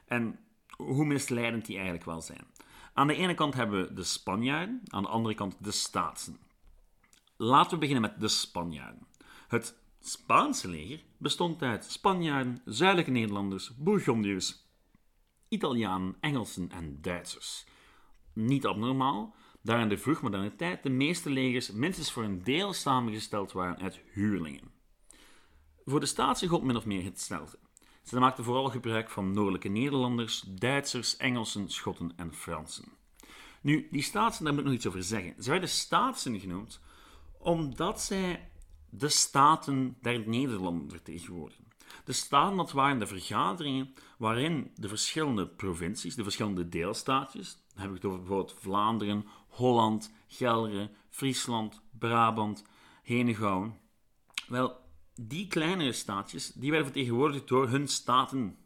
En 0.07 0.39
hoe 0.77 1.05
misleidend 1.05 1.67
die 1.67 1.75
eigenlijk 1.75 2.05
wel 2.05 2.21
zijn. 2.21 2.47
Aan 2.93 3.07
de 3.07 3.15
ene 3.15 3.35
kant 3.35 3.55
hebben 3.55 3.87
we 3.87 3.95
de 3.95 4.03
Spanjaarden, 4.03 4.83
aan 4.87 5.03
de 5.03 5.09
andere 5.09 5.35
kant 5.35 5.57
de 5.59 5.71
Staatsen. 5.71 6.39
Laten 7.37 7.71
we 7.71 7.79
beginnen 7.79 8.03
met 8.03 8.21
de 8.21 8.29
Spanjaarden. 8.29 9.07
Het 9.49 9.75
Spaanse 10.01 10.69
leger 10.69 11.03
bestond 11.19 11.63
uit 11.63 11.85
Spanjaarden, 11.85 12.63
zuidelijke 12.65 13.11
Nederlanders, 13.11 13.77
Bourgondiërs, 13.77 14.69
Italianen, 15.49 16.17
Engelsen 16.21 16.71
en 16.71 16.99
Duitsers. 17.01 17.67
Niet 18.33 18.67
abnormaal, 18.67 19.35
daar 19.63 19.81
in 19.81 19.89
de 19.89 19.99
vroegmoderne 19.99 20.57
tijd 20.57 20.83
de 20.83 20.89
meeste 20.89 21.31
legers 21.31 21.71
minstens 21.71 22.13
voor 22.13 22.25
een 22.25 22.43
deel 22.43 22.73
samengesteld 22.73 23.53
waren 23.53 23.79
uit 23.79 24.01
huurlingen. 24.13 24.71
Voor 25.85 26.01
de 26.01 26.07
staatse 26.07 26.47
gold 26.47 26.63
min 26.63 26.77
of 26.77 26.85
meer 26.85 27.05
hetzelfde. 27.05 27.59
Ze 28.03 28.19
maakten 28.19 28.45
vooral 28.45 28.71
gebruik 28.71 29.11
van 29.11 29.33
noordelijke 29.33 29.69
Nederlanders, 29.69 30.45
Duitsers, 30.49 31.17
Engelsen, 31.17 31.71
Schotten 31.71 32.13
en 32.17 32.35
Fransen. 32.35 32.85
Nu, 33.61 33.89
die 33.91 34.03
staatsen, 34.03 34.45
daar 34.45 34.53
moet 34.53 34.63
ik 34.63 34.69
nog 34.69 34.77
iets 34.77 34.87
over 34.87 35.03
zeggen. 35.03 35.43
Ze 35.43 35.51
werden 35.51 35.69
staatsen 35.69 36.41
genoemd 36.41 36.81
omdat 37.39 38.01
zij 38.01 38.51
de 38.91 39.09
staten 39.09 39.97
der 40.01 40.29
Nederlanden 40.29 40.91
vertegenwoordigen. 40.91 41.65
De 42.05 42.13
staten, 42.13 42.57
dat 42.57 42.73
waren 42.73 42.99
de 42.99 43.07
vergaderingen 43.07 43.95
waarin 44.19 44.71
de 44.77 44.89
verschillende 44.89 45.47
provincies, 45.47 46.15
de 46.15 46.23
verschillende 46.23 46.69
deelstaatjes, 46.69 47.59
dan 47.75 47.83
heb 47.83 47.91
ik 47.91 47.97
het 47.97 48.05
over 48.05 48.19
bijvoorbeeld 48.19 48.57
Vlaanderen, 48.61 49.27
Holland, 49.49 50.13
Gelre, 50.27 50.91
Friesland, 51.09 51.83
Brabant, 51.99 52.65
Henegouwen. 53.03 53.79
Wel, 54.49 54.77
die 55.15 55.47
kleinere 55.47 55.93
staatjes, 55.93 56.53
die 56.53 56.71
werden 56.71 56.87
vertegenwoordigd 56.93 57.49
door 57.49 57.69
hun 57.69 57.89
staten. 57.89 58.57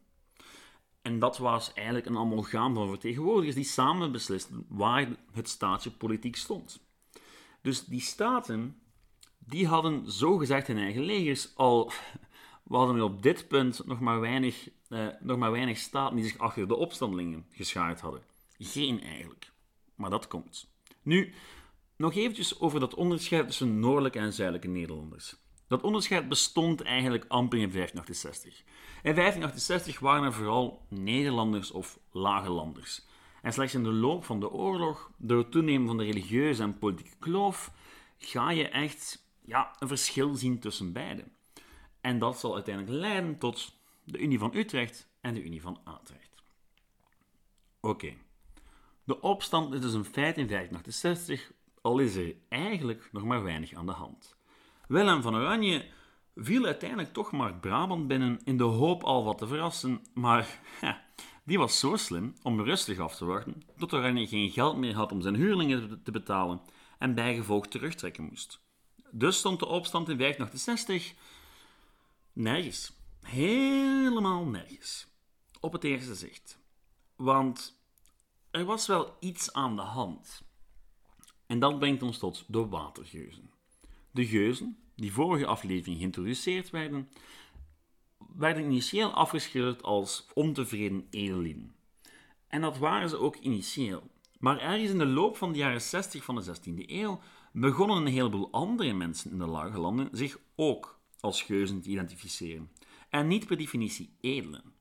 En 1.02 1.18
dat 1.18 1.38
was 1.38 1.72
eigenlijk 1.72 2.06
een 2.06 2.16
amalgaam 2.16 2.74
van 2.74 2.88
vertegenwoordigers 2.88 3.54
die 3.54 3.64
samen 3.64 4.12
beslisten 4.12 4.66
waar 4.68 5.08
het 5.32 5.48
staatje 5.48 5.90
politiek 5.90 6.36
stond. 6.36 6.82
Dus 7.62 7.84
die 7.84 8.00
staten, 8.00 8.78
die 9.46 9.66
hadden 9.66 10.12
zogezegd 10.12 10.66
hun 10.66 10.78
eigen 10.78 11.02
legers, 11.02 11.56
al 11.56 11.92
we 12.64 12.76
hadden 12.76 13.02
op 13.02 13.22
dit 13.22 13.48
punt 13.48 13.86
nog 13.86 14.00
maar 14.00 14.20
weinig, 14.20 14.70
eh, 14.88 15.06
nog 15.20 15.38
maar 15.38 15.50
weinig 15.50 15.78
staten 15.78 16.16
die 16.16 16.24
zich 16.24 16.38
achter 16.38 16.68
de 16.68 16.76
opstandelingen 16.76 17.46
geschaard 17.50 18.00
hadden. 18.00 18.22
Geen 18.58 19.02
eigenlijk. 19.02 19.52
Maar 19.94 20.10
dat 20.10 20.28
komt. 20.28 20.72
Nu, 21.02 21.32
nog 21.96 22.14
eventjes 22.14 22.60
over 22.60 22.80
dat 22.80 22.94
onderscheid 22.94 23.46
tussen 23.46 23.80
noordelijke 23.80 24.18
en 24.18 24.32
zuidelijke 24.32 24.68
Nederlanders. 24.68 25.36
Dat 25.68 25.82
onderscheid 25.82 26.28
bestond 26.28 26.82
eigenlijk 26.82 27.24
amper 27.28 27.58
in 27.58 27.70
1568. 27.70 28.58
In 29.02 29.14
1568 29.14 29.98
waren 29.98 30.24
er 30.24 30.32
vooral 30.32 30.86
Nederlanders 30.88 31.70
of 31.70 31.98
lage 32.10 32.50
landers. 32.50 33.06
En 33.42 33.52
slechts 33.52 33.74
in 33.74 33.82
de 33.82 33.92
loop 33.92 34.24
van 34.24 34.40
de 34.40 34.50
oorlog, 34.50 35.10
door 35.16 35.38
het 35.38 35.50
toenemen 35.50 35.86
van 35.86 35.96
de 35.96 36.04
religieuze 36.04 36.62
en 36.62 36.78
politieke 36.78 37.16
kloof, 37.18 37.72
ga 38.18 38.50
je 38.50 38.68
echt 38.68 39.23
ja, 39.44 39.76
een 39.78 39.88
verschil 39.88 40.34
zien 40.34 40.58
tussen 40.58 40.92
beiden. 40.92 41.32
En 42.00 42.18
dat 42.18 42.38
zal 42.38 42.54
uiteindelijk 42.54 42.96
leiden 42.96 43.38
tot 43.38 43.76
de 44.04 44.18
Unie 44.18 44.38
van 44.38 44.54
Utrecht 44.54 45.08
en 45.20 45.34
de 45.34 45.44
Unie 45.44 45.62
van 45.62 45.80
Atrecht. 45.84 46.42
Oké, 47.80 48.14
de 49.04 49.20
opstand 49.20 49.74
is 49.74 49.80
dus 49.80 49.92
een 49.92 50.04
feit 50.04 50.38
in 50.38 50.46
1568, 50.46 51.52
al 51.80 51.98
is 51.98 52.14
er 52.14 52.34
eigenlijk 52.48 53.08
nog 53.12 53.24
maar 53.24 53.42
weinig 53.42 53.74
aan 53.74 53.86
de 53.86 53.92
hand. 53.92 54.36
Willem 54.88 55.22
van 55.22 55.34
Oranje 55.34 55.86
viel 56.34 56.64
uiteindelijk 56.64 57.12
toch 57.12 57.32
maar 57.32 57.54
Brabant 57.54 58.08
binnen 58.08 58.40
in 58.44 58.56
de 58.56 58.64
hoop 58.64 59.02
al 59.02 59.24
wat 59.24 59.38
te 59.38 59.46
verrassen, 59.46 60.00
maar 60.14 60.60
die 61.44 61.58
was 61.58 61.78
zo 61.78 61.96
slim 61.96 62.34
om 62.42 62.60
rustig 62.60 62.98
af 62.98 63.16
te 63.16 63.24
wachten 63.24 63.62
tot 63.76 63.92
Oranje 63.92 64.26
geen 64.26 64.50
geld 64.50 64.76
meer 64.76 64.94
had 64.94 65.12
om 65.12 65.20
zijn 65.20 65.34
huurlingen 65.34 66.02
te 66.02 66.10
betalen 66.10 66.60
en 66.98 67.14
bijgevolg 67.14 67.66
terugtrekken 67.66 68.24
moest. 68.24 68.62
Dus 69.16 69.38
stond 69.38 69.58
de 69.58 69.66
opstand 69.66 70.08
in 70.08 70.16
1568 70.18 71.14
nergens. 72.32 72.92
Helemaal 73.20 74.44
nergens. 74.44 75.06
Op 75.60 75.72
het 75.72 75.84
eerste 75.84 76.14
zicht. 76.14 76.58
Want 77.16 77.80
er 78.50 78.64
was 78.64 78.86
wel 78.86 79.16
iets 79.20 79.52
aan 79.52 79.76
de 79.76 79.82
hand. 79.82 80.42
En 81.46 81.58
dat 81.58 81.78
brengt 81.78 82.02
ons 82.02 82.18
tot 82.18 82.44
de 82.46 82.66
watergeuzen. 82.66 83.50
De 84.10 84.26
geuzen, 84.26 84.78
die 84.96 85.12
vorige 85.12 85.46
aflevering 85.46 85.98
geïntroduceerd 85.98 86.70
werden, 86.70 87.08
werden 88.36 88.64
initieel 88.64 89.10
afgeschilderd 89.10 89.82
als 89.82 90.26
ontevreden 90.32 91.06
edellieden. 91.10 91.74
En 92.46 92.60
dat 92.60 92.78
waren 92.78 93.08
ze 93.08 93.18
ook 93.18 93.36
initieel. 93.36 94.10
Maar 94.38 94.58
ergens 94.58 94.90
in 94.90 94.98
de 94.98 95.06
loop 95.06 95.36
van 95.36 95.52
de 95.52 95.58
jaren 95.58 95.82
60 95.82 96.24
van 96.24 96.34
de 96.34 96.44
16e 96.44 96.90
eeuw 96.90 97.20
begonnen 97.60 97.96
een 97.96 98.12
heleboel 98.12 98.50
andere 98.50 98.92
mensen 98.92 99.30
in 99.30 99.38
de 99.38 99.46
lage 99.46 99.78
landen 99.78 100.08
zich 100.12 100.38
ook 100.56 101.00
als 101.20 101.42
geuzen 101.42 101.80
te 101.80 101.88
identificeren. 101.88 102.70
En 103.08 103.26
niet 103.26 103.46
per 103.46 103.56
definitie 103.56 104.16
edelen. 104.20 104.72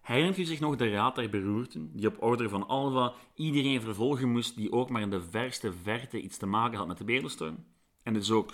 Herinnert 0.00 0.38
u 0.38 0.44
zich 0.44 0.60
nog 0.60 0.76
de 0.76 0.90
Raad 0.90 1.14
der 1.14 1.30
Beroerten, 1.30 1.90
die 1.92 2.06
op 2.06 2.22
order 2.22 2.48
van 2.48 2.66
Alva 2.66 3.14
iedereen 3.34 3.80
vervolgen 3.80 4.32
moest 4.32 4.56
die 4.56 4.72
ook 4.72 4.90
maar 4.90 5.02
in 5.02 5.10
de 5.10 5.22
verste 5.22 5.72
verte 5.72 6.20
iets 6.20 6.36
te 6.36 6.46
maken 6.46 6.78
had 6.78 6.86
met 6.86 6.98
de 6.98 7.04
Bederstorm? 7.04 7.64
En 8.02 8.14
dus 8.14 8.30
ook 8.30 8.52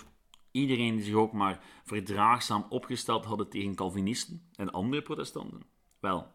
iedereen 0.51 0.95
die 0.95 1.05
zich 1.05 1.15
ook 1.15 1.33
maar 1.33 1.65
verdraagzaam 1.85 2.67
opgesteld 2.69 3.25
hadden 3.25 3.49
tegen 3.49 3.75
Calvinisten 3.75 4.49
en 4.55 4.71
andere 4.71 5.03
protestanten? 5.03 5.63
Wel, 6.01 6.27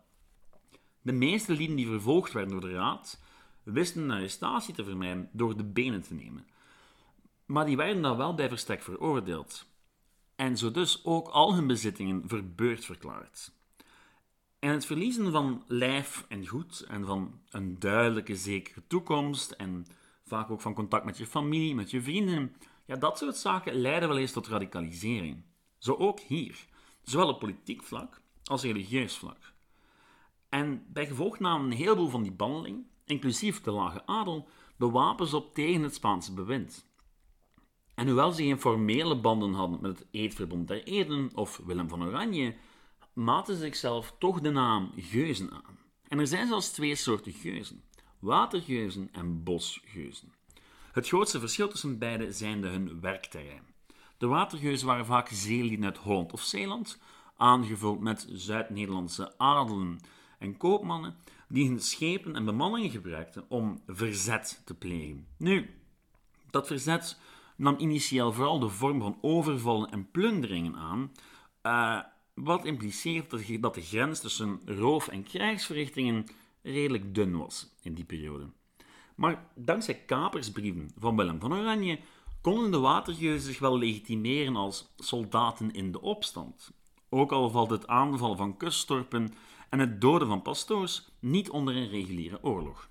de 1.02 1.12
meeste 1.12 1.54
lieden 1.54 1.76
die 1.76 1.88
vervolgd 1.88 2.34
werden 2.34 2.52
door 2.52 2.70
de 2.70 2.76
Raad, 2.76 3.22
wisten 3.64 4.04
een 4.04 4.12
arrestatie 4.12 4.74
te 4.74 4.84
vermijden 4.84 5.30
door 5.32 5.58
de 5.58 5.66
benen 5.66 6.02
te 6.02 6.14
nemen. 6.14 6.46
Maar 7.46 7.66
die 7.66 7.78
werden 7.78 8.02
dan 8.02 8.18
wel 8.18 8.34
bij 8.34 8.50
verstek 8.50 8.82
veroordeeld. 8.82 9.66
En 10.36 10.58
zo 10.58 10.72
dus 10.72 11.06
ook 11.06 11.28
al 11.28 11.56
hun 11.56 11.68
bezittingen 11.68 12.24
verbeurd 12.28 12.86
verklaard. 12.86 13.52
En 14.60 14.70
het 14.70 14.86
verliezen 14.86 15.32
van 15.32 15.64
lijf 15.68 16.26
en 16.28 16.48
goed 16.48 16.86
en 16.88 17.06
van 17.06 17.42
een 17.50 17.80
duidelijke, 17.80 18.36
zekere 18.36 18.82
toekomst 18.88 19.52
en 19.52 19.86
vaak 20.26 20.50
ook 20.50 20.62
van 20.62 20.74
contact 20.74 21.06
met 21.06 21.18
je 21.18 21.26
familie, 21.28 21.76
met 21.76 21.92
je 21.92 22.02
vrienden, 22.02 22.56
ja, 22.86 22.96
dat 22.96 23.18
soort 23.18 23.38
zaken 23.38 23.74
leiden 23.74 24.10
wel 24.10 24.18
eens 24.18 24.32
tot 24.32 24.48
radicalisering. 24.48 25.44
Zo 25.78 25.94
ook 25.94 26.20
hier, 26.20 26.66
zowel 27.02 27.28
op 27.28 27.40
politiek 27.40 27.84
vlak 27.84 28.22
als 28.44 28.62
religieus 28.62 29.18
vlak. 29.18 29.54
En 30.50 30.86
bij 30.88 31.06
gevolg 31.06 31.40
namen 31.40 31.66
een 31.66 31.78
heleboel 31.78 32.10
van 32.10 32.24
die 32.24 32.32
bandeling, 32.32 32.86
inclusief 33.06 33.62
de 33.62 33.72
lage 33.72 34.06
adel, 34.06 34.50
de 34.78 34.90
wapens 34.90 35.34
op 35.34 35.54
tegen 35.54 35.84
het 35.84 35.94
Spaanse 35.94 36.34
bewind. 36.34 36.86
En 37.96 38.08
hoewel 38.08 38.32
ze 38.32 38.44
geen 38.44 38.60
formele 38.60 39.16
banden 39.16 39.54
hadden 39.54 39.82
met 39.82 40.00
het 40.00 40.08
Eedverbond 40.12 40.68
der 40.68 40.84
Eden 40.84 41.30
of 41.34 41.62
Willem 41.66 41.90
van 41.90 42.04
Oranje, 42.04 42.56
maten 43.14 43.56
ze 43.56 43.62
zichzelf 43.62 44.16
toch 44.20 44.42
de 44.42 44.50
naam 44.50 44.92
geuzen 44.98 45.52
aan. 45.52 45.78
En 46.08 46.20
er 46.20 46.28
zijn 46.28 46.48
zelfs 46.48 46.72
twee 46.72 46.96
soorten 46.96 47.32
geuzen: 47.32 47.84
watergeuzen 48.20 49.10
en 49.12 49.44
bosgeuzen. 49.44 50.34
Het 50.92 51.08
grootste 51.08 51.40
verschil 51.40 51.68
tussen 51.68 51.98
beide 51.98 52.32
zijn 52.32 52.62
de 52.62 52.68
hun 52.68 53.02
werkterrein. 53.02 53.64
De 54.18 54.28
watergeuzen 54.28 54.88
waren 54.88 55.06
vaak 55.06 55.30
zeelieden 55.30 55.86
uit 55.86 55.98
Holland 55.98 56.34
of 56.34 56.42
Zeeland, 56.42 57.00
aangevuld 57.38 58.00
met 58.00 58.28
Zuid-Nederlandse 58.30 59.38
adelen 59.38 60.00
en 60.40 60.58
koopmannen 60.58 61.16
die 61.48 61.68
hun 61.68 61.80
schepen 61.80 62.36
en 62.36 62.46
bemanningen 62.46 62.90
gebruikten 62.90 63.46
om 63.48 63.82
verzet 63.88 64.62
te 64.66 64.74
plegen. 64.74 65.28
Nu, 65.38 65.70
dat 66.50 66.68
verzet 66.68 67.20
nam 67.64 67.76
initieel 67.78 68.34
vooral 68.34 68.60
de 68.60 68.70
vorm 68.70 69.00
van 69.00 69.18
overvallen 69.22 69.92
en 69.92 70.12
plunderingen 70.12 70.76
aan, 70.76 71.12
uh, 71.64 72.00
wat 72.34 72.66
impliceert 72.66 73.62
dat 73.62 73.74
de 73.74 73.82
grens 73.82 74.20
tussen 74.20 74.62
roof- 74.66 75.08
en 75.08 75.24
krijgsverrichtingen 75.24 76.26
redelijk 76.62 77.16
dun 77.16 77.38
was 77.38 77.76
in 77.82 77.94
die 77.94 78.06
periode. 78.06 78.50
Maar 79.16 79.48
dankzij 79.56 79.96
kapersbrieven 79.96 80.92
van 80.98 81.16
Willem 81.16 81.40
van 81.40 81.54
Oranje 81.54 82.00
konden 82.42 82.72
de 82.72 82.78
watergeuzen 82.78 83.42
zich 83.42 83.60
wel 83.60 83.78
legitimeren 83.78 84.56
als 84.56 84.94
soldaten 84.98 85.72
in 85.72 85.92
de 85.92 86.02
opstand. 86.02 86.72
Ook 87.10 87.32
al 87.32 87.50
valt 87.50 87.70
het 87.70 87.88
aanvallen 87.88 88.38
van 88.38 88.58
kuststorpen 88.58 89.34
en 89.70 89.80
het 89.80 90.02
doden 90.02 90.28
van 90.28 90.42
pastoors 90.42 91.12
niet 91.20 91.50
onder 91.50 91.76
een 91.76 91.90
reguliere 91.90 92.44
oorlog. 92.44 92.90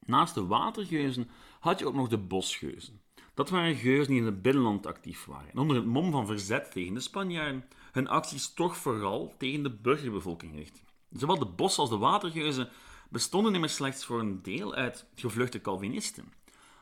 Naast 0.00 0.34
de 0.34 0.46
watergeuzen 0.46 1.30
had 1.60 1.78
je 1.78 1.86
ook 1.86 1.94
nog 1.94 2.08
de 2.08 2.18
bosgeuzen. 2.18 3.03
Dat 3.34 3.50
waren 3.50 3.74
geuzen 3.74 4.12
die 4.12 4.20
in 4.20 4.26
het 4.26 4.42
binnenland 4.42 4.86
actief 4.86 5.24
waren 5.24 5.50
en 5.50 5.58
onder 5.58 5.76
het 5.76 5.86
mom 5.86 6.10
van 6.10 6.26
verzet 6.26 6.70
tegen 6.70 6.94
de 6.94 7.00
Spanjaarden 7.00 7.64
hun 7.92 8.08
acties 8.08 8.52
toch 8.52 8.76
vooral 8.76 9.34
tegen 9.38 9.62
de 9.62 9.70
burgerbevolking 9.70 10.54
richtten. 10.54 10.82
Zowel 11.10 11.38
de 11.38 11.46
bos- 11.46 11.78
als 11.78 11.90
de 11.90 11.96
watergeuzen 11.96 12.68
bestonden 13.10 13.54
immers 13.54 13.74
slechts 13.74 14.04
voor 14.04 14.20
een 14.20 14.42
deel 14.42 14.74
uit 14.74 15.06
gevluchte 15.14 15.60
Calvinisten. 15.60 16.32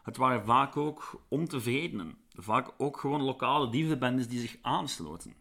Het 0.03 0.17
waren 0.17 0.45
vaak 0.45 0.77
ook 0.77 1.23
ontevredenen, 1.29 2.19
vaak 2.35 2.71
ook 2.79 3.01
gewoon 3.01 3.23
lokale 3.23 3.71
dievenbendes 3.71 4.29
die 4.29 4.41
zich 4.41 4.57
aansloten. 4.63 5.35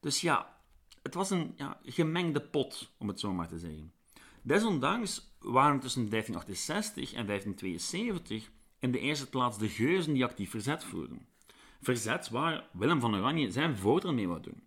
Dus 0.00 0.20
ja, 0.20 0.56
het 1.02 1.14
was 1.14 1.30
een 1.30 1.52
ja, 1.56 1.80
gemengde 1.84 2.40
pot, 2.40 2.92
om 2.98 3.08
het 3.08 3.20
zo 3.20 3.32
maar 3.32 3.48
te 3.48 3.58
zeggen. 3.58 3.92
Desondanks 4.42 5.34
waren 5.38 5.80
tussen 5.80 6.10
1568 6.10 7.12
en 7.12 7.26
1572 7.26 8.50
in 8.80 8.92
de 8.92 8.98
eerste 8.98 9.28
plaats 9.28 9.58
de 9.58 9.68
geuzen 9.68 10.12
die 10.12 10.24
actief 10.24 10.50
verzet 10.50 10.84
voerden. 10.84 11.26
Verzet 11.80 12.28
waar 12.28 12.68
Willem 12.72 13.00
van 13.00 13.16
Oranje 13.16 13.50
zijn 13.50 13.76
voordeel 13.76 14.12
mee 14.12 14.28
wou 14.28 14.40
doen. 14.40 14.62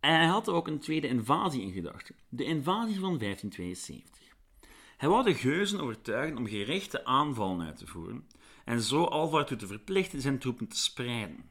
En 0.00 0.14
hij 0.14 0.26
had 0.26 0.48
ook 0.48 0.68
een 0.68 0.78
tweede 0.78 1.08
invasie 1.08 1.62
in 1.62 1.72
gedachten, 1.72 2.14
de 2.28 2.44
invasie 2.44 3.00
van 3.00 3.18
1572. 3.18 4.20
Hij 4.96 5.08
wou 5.08 5.24
de 5.24 5.34
geuzen 5.34 5.80
overtuigen 5.80 6.36
om 6.36 6.46
gerichte 6.46 7.04
aanvallen 7.04 7.66
uit 7.66 7.76
te 7.76 7.86
voeren 7.86 8.26
en 8.64 8.80
zo 8.80 9.04
Alva 9.04 9.38
ertoe 9.38 9.56
te 9.56 9.66
verplichten 9.66 10.20
zijn 10.20 10.38
troepen 10.38 10.68
te 10.68 10.76
spreiden. 10.76 11.50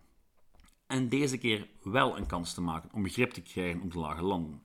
En 0.88 1.10
deze 1.10 1.38
keer 1.38 1.68
wel 1.84 2.18
een 2.18 2.26
kans 2.26 2.54
te 2.54 2.62
maken 2.62 2.90
om 2.94 3.04
begrip 3.04 3.32
te 3.32 3.42
krijgen 3.42 3.82
op 3.82 3.92
de 3.92 4.00
lage 4.00 4.24
landen. 4.24 4.62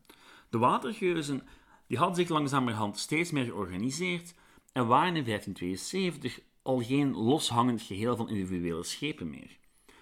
De 0.51 0.59
watergeuzen 0.59 1.43
die 1.87 1.99
hadden 1.99 2.17
zich 2.17 2.29
langzamerhand 2.29 2.99
steeds 2.99 3.31
meer 3.31 3.45
georganiseerd 3.45 4.35
en 4.73 4.87
waren 4.87 5.17
in 5.17 5.25
1572 5.25 6.41
al 6.65 6.83
geen 6.83 7.15
loshangend 7.15 7.83
geheel 7.83 8.17
van 8.17 8.29
individuele 8.29 8.85
schepen 8.85 9.31
meer. 9.31 9.59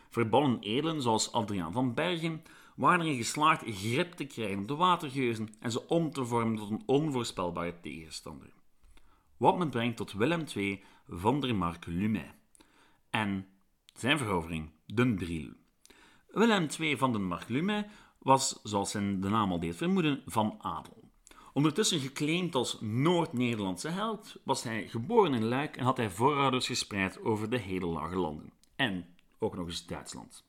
Verbannen 0.09 0.61
edelen 0.61 1.03
zoals 1.03 1.33
Adriaan 1.33 1.73
van 1.73 1.95
Bergen 1.95 2.43
waren 2.77 3.01
erin 3.01 3.17
geslaagd 3.17 3.63
grip 3.67 4.13
te 4.13 4.25
krijgen 4.25 4.59
op 4.59 4.69
de 4.69 4.75
watergeuzen 4.75 5.49
en 5.61 5.73
ze 5.73 5.89
om 5.89 6.13
te 6.13 6.25
vormen 6.25 6.57
tot 6.57 6.71
een 6.71 6.83
onvoorspelbare 6.87 7.81
tegenstander. 7.81 8.53
Wat 9.37 9.59
me 9.59 9.69
brengt 9.69 9.97
tot 9.97 10.13
Willem 10.13 10.45
II 10.55 10.83
van 11.09 11.41
der 11.41 11.55
Mark 11.55 11.87
Lumey 11.87 12.35
en 13.11 13.47
zijn 13.95 14.19
verovering, 14.19 14.71
Den 14.87 15.15
Briel. 15.15 15.51
Willem 16.29 16.67
II 16.79 16.97
van 16.97 17.13
den 17.13 17.25
Mark 17.25 17.49
Lumey 17.49 17.89
was, 18.19 18.61
zoals 18.63 18.91
zijn 18.91 19.21
de 19.21 19.29
naam 19.29 19.51
al 19.51 19.61
deed 19.61 19.77
vermoeden, 19.77 20.23
van 20.27 20.55
adel. 20.59 21.02
Ondertussen 21.53 22.01
geclaimd 22.01 22.55
als 22.55 22.81
Noord-Nederlandse 22.81 23.89
held, 23.89 24.37
was 24.43 24.63
hij 24.63 24.89
geboren 24.89 25.35
in 25.35 25.45
Luik 25.45 25.77
en 25.77 25.85
had 25.85 25.97
hij 25.97 26.11
voorouders 26.11 26.67
gespreid 26.67 27.23
over 27.23 27.51
de 27.51 27.59
hele 27.59 27.87
lage 27.87 28.17
landen. 28.17 28.53
En 28.77 29.07
ook 29.39 29.57
nog 29.57 29.67
eens 29.67 29.87
Duitsland. 29.87 30.45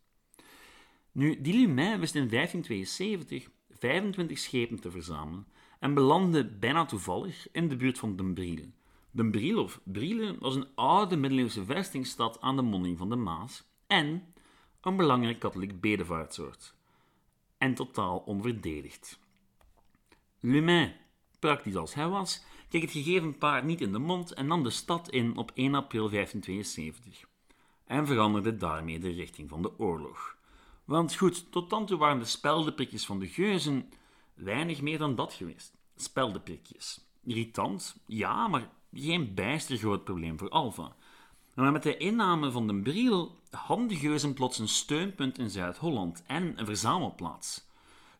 Nu, 1.11 1.41
die 1.41 1.53
Lumey 1.53 1.99
wist 1.99 2.15
in 2.15 2.29
1572 2.29 3.49
25 3.69 4.39
schepen 4.39 4.79
te 4.79 4.91
verzamelen 4.91 5.47
en 5.79 5.93
belandde 5.93 6.45
bijna 6.45 6.85
toevallig 6.85 7.47
in 7.51 7.69
de 7.69 7.75
buurt 7.75 7.99
van 7.99 8.15
Den 8.15 8.33
Briel. 8.33 8.65
Den 9.11 9.31
Briel 9.31 9.63
of 9.63 9.81
Brielen 9.83 10.39
was 10.39 10.55
een 10.55 10.67
oude 10.75 11.15
middeleeuwse 11.15 11.65
vestingstad 11.65 12.41
aan 12.41 12.55
de 12.55 12.61
monding 12.61 12.97
van 12.97 13.09
de 13.09 13.15
Maas 13.15 13.63
en 13.87 14.33
een 14.81 14.95
belangrijk 14.95 15.39
katholiek 15.39 15.81
bedevaartsoord. 15.81 16.73
En 17.57 17.73
totaal 17.73 18.17
onverdedigd. 18.17 19.19
Lumey, 20.45 20.95
praktisch 21.39 21.75
als 21.75 21.93
hij 21.93 22.07
was, 22.07 22.43
kreeg 22.69 22.81
het 22.81 22.91
gegeven 22.91 23.37
paard 23.37 23.63
niet 23.63 23.81
in 23.81 23.91
de 23.91 23.99
mond 23.99 24.33
en 24.33 24.47
nam 24.47 24.63
de 24.63 24.69
stad 24.69 25.09
in 25.09 25.37
op 25.37 25.51
1 25.53 25.75
april 25.75 26.09
1572. 26.09 27.23
En 27.85 28.07
veranderde 28.07 28.57
daarmee 28.57 28.99
de 28.99 29.09
richting 29.09 29.49
van 29.49 29.61
de 29.61 29.79
oorlog. 29.79 30.35
Want 30.85 31.15
goed, 31.15 31.51
tot 31.51 31.69
dan 31.69 31.85
toe 31.85 31.97
waren 31.97 32.19
de 32.19 32.25
speldenprikjes 32.25 33.05
van 33.05 33.19
de 33.19 33.27
geuzen 33.27 33.89
weinig 34.33 34.81
meer 34.81 34.97
dan 34.97 35.15
dat 35.15 35.33
geweest. 35.33 35.77
Speldenprikjes. 35.95 37.05
Irritant, 37.23 37.95
ja, 38.05 38.47
maar 38.47 38.69
geen 38.93 39.33
bijster 39.33 39.77
groot 39.77 40.03
probleem 40.03 40.37
voor 40.37 40.49
Alva. 40.49 40.95
Maar 41.53 41.71
met 41.71 41.83
de 41.83 41.97
inname 41.97 42.51
van 42.51 42.67
de 42.67 42.81
Briel 42.81 43.39
hadden 43.49 43.87
de 43.87 43.95
geuzen 43.95 44.33
plots 44.33 44.59
een 44.59 44.67
steunpunt 44.67 45.37
in 45.37 45.49
Zuid-Holland 45.49 46.23
en 46.27 46.59
een 46.59 46.65
verzamelplaats. 46.65 47.71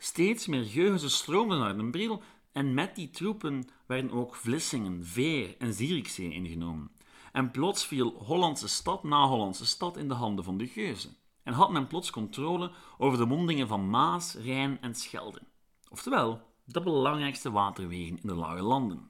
Steeds 0.03 0.47
meer 0.47 0.63
geuzen 0.63 1.09
stroomden 1.09 1.59
naar 1.59 1.77
de 1.77 1.89
Briel 1.89 2.21
en 2.51 2.73
met 2.73 2.95
die 2.95 3.09
troepen 3.09 3.67
werden 3.85 4.11
ook 4.11 4.35
Vlissingen, 4.35 5.05
Veer 5.05 5.55
en 5.57 5.73
Zierikzee 5.73 6.33
ingenomen. 6.33 6.91
En 7.31 7.51
plots 7.51 7.85
viel 7.85 8.09
Hollandse 8.09 8.67
stad 8.67 9.03
na 9.03 9.27
Hollandse 9.27 9.65
stad 9.65 9.97
in 9.97 10.07
de 10.07 10.13
handen 10.13 10.43
van 10.43 10.57
de 10.57 10.67
geuzen. 10.67 11.17
En 11.43 11.53
had 11.53 11.71
men 11.71 11.87
plots 11.87 12.09
controle 12.09 12.71
over 12.97 13.17
de 13.17 13.25
mondingen 13.25 13.67
van 13.67 13.89
Maas, 13.89 14.33
Rijn 14.33 14.77
en 14.81 14.95
Schelde. 14.95 15.41
Oftewel, 15.89 16.41
de 16.65 16.81
belangrijkste 16.81 17.51
waterwegen 17.51 18.17
in 18.17 18.27
de 18.27 18.35
lage 18.35 18.61
landen. 18.61 19.09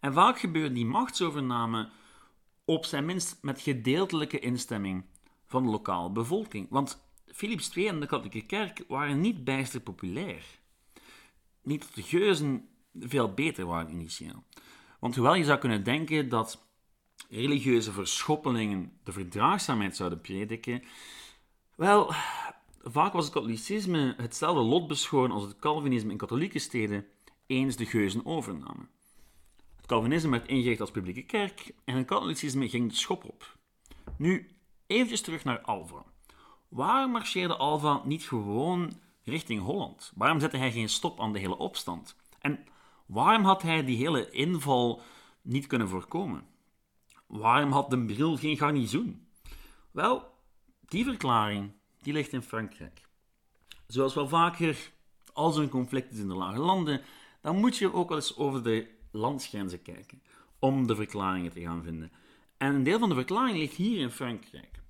En 0.00 0.12
vaak 0.12 0.38
gebeurde 0.38 0.74
die 0.74 0.86
machtsovername 0.86 1.88
op 2.64 2.84
zijn 2.84 3.04
minst 3.04 3.38
met 3.42 3.60
gedeeltelijke 3.60 4.38
instemming 4.38 5.04
van 5.46 5.62
de 5.62 5.70
lokale 5.70 6.10
bevolking. 6.10 6.66
Want 6.70 7.05
Philips 7.36 7.76
II 7.76 7.86
en 7.86 8.00
de 8.00 8.06
katholieke 8.06 8.46
kerk 8.46 8.84
waren 8.88 9.20
niet 9.20 9.44
bijster 9.44 9.80
populair. 9.80 10.44
Niet 11.62 11.80
dat 11.80 11.94
de 11.94 12.02
geuzen 12.02 12.68
veel 13.00 13.34
beter 13.34 13.66
waren 13.66 13.90
initieel. 13.90 14.44
Want 15.00 15.14
hoewel 15.14 15.34
je 15.34 15.44
zou 15.44 15.58
kunnen 15.58 15.84
denken 15.84 16.28
dat 16.28 16.66
religieuze 17.28 17.92
verschoppelingen 17.92 18.92
de 19.04 19.12
verdraagzaamheid 19.12 19.96
zouden 19.96 20.20
prediken, 20.20 20.82
wel, 21.74 22.12
vaak 22.82 23.12
was 23.12 23.24
het 23.24 23.34
katholicisme 23.34 24.14
hetzelfde 24.16 24.62
lot 24.62 24.86
beschoren 24.86 25.30
als 25.30 25.42
het 25.42 25.58
Calvinisme 25.58 26.10
in 26.10 26.16
katholieke 26.16 26.58
steden 26.58 27.06
eens 27.46 27.76
de 27.76 27.86
geuzen 27.86 28.26
overnamen. 28.26 28.88
Het 29.76 29.86
Calvinisme 29.86 30.30
werd 30.30 30.48
ingericht 30.48 30.80
als 30.80 30.90
publieke 30.90 31.22
kerk 31.22 31.74
en 31.84 31.96
het 31.96 32.06
katholicisme 32.06 32.68
ging 32.68 32.90
de 32.90 32.96
schop 32.96 33.24
op. 33.24 33.58
Nu, 34.18 34.48
eventjes 34.86 35.20
terug 35.20 35.44
naar 35.44 35.60
Alva. 35.60 36.14
Waarom 36.68 37.10
marcheerde 37.10 37.56
Alva 37.56 38.00
niet 38.04 38.22
gewoon 38.22 38.92
richting 39.22 39.62
Holland? 39.62 40.12
Waarom 40.14 40.40
zette 40.40 40.56
hij 40.56 40.72
geen 40.72 40.88
stop 40.88 41.20
aan 41.20 41.32
de 41.32 41.38
hele 41.38 41.58
opstand? 41.58 42.16
En 42.38 42.66
waarom 43.06 43.44
had 43.44 43.62
hij 43.62 43.84
die 43.84 43.96
hele 43.96 44.30
inval 44.30 45.02
niet 45.42 45.66
kunnen 45.66 45.88
voorkomen? 45.88 46.46
Waarom 47.26 47.72
had 47.72 47.90
de 47.90 48.04
Bril 48.04 48.36
geen 48.36 48.56
garnizoen? 48.56 49.26
Wel, 49.90 50.34
die 50.88 51.04
verklaring 51.04 51.72
die 52.02 52.12
ligt 52.12 52.32
in 52.32 52.42
Frankrijk. 52.42 53.08
Zoals 53.86 54.14
wel 54.14 54.28
vaker, 54.28 54.92
als 55.32 55.56
er 55.56 55.62
een 55.62 55.68
conflict 55.68 56.12
is 56.12 56.18
in 56.18 56.28
de 56.28 56.34
lage 56.34 56.58
landen, 56.58 57.00
dan 57.40 57.56
moet 57.56 57.76
je 57.76 57.92
ook 57.92 58.08
wel 58.08 58.18
eens 58.18 58.36
over 58.36 58.62
de 58.62 58.88
landsgrenzen 59.10 59.82
kijken 59.82 60.22
om 60.58 60.86
de 60.86 60.94
verklaringen 60.94 61.52
te 61.52 61.60
gaan 61.60 61.82
vinden. 61.82 62.12
En 62.56 62.74
een 62.74 62.82
deel 62.82 62.98
van 62.98 63.08
de 63.08 63.14
verklaring 63.14 63.58
ligt 63.58 63.74
hier 63.74 64.00
in 64.00 64.10
Frankrijk. 64.10 64.82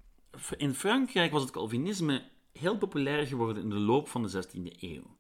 In 0.57 0.75
Frankrijk 0.75 1.33
was 1.33 1.43
het 1.43 1.51
Calvinisme 1.51 2.29
heel 2.53 2.79
populair 2.79 3.27
geworden 3.27 3.63
in 3.63 3.71
de 3.71 3.79
loop 3.79 4.09
van 4.09 4.23
de 4.23 4.45
16e 4.45 4.81
eeuw. 4.81 5.17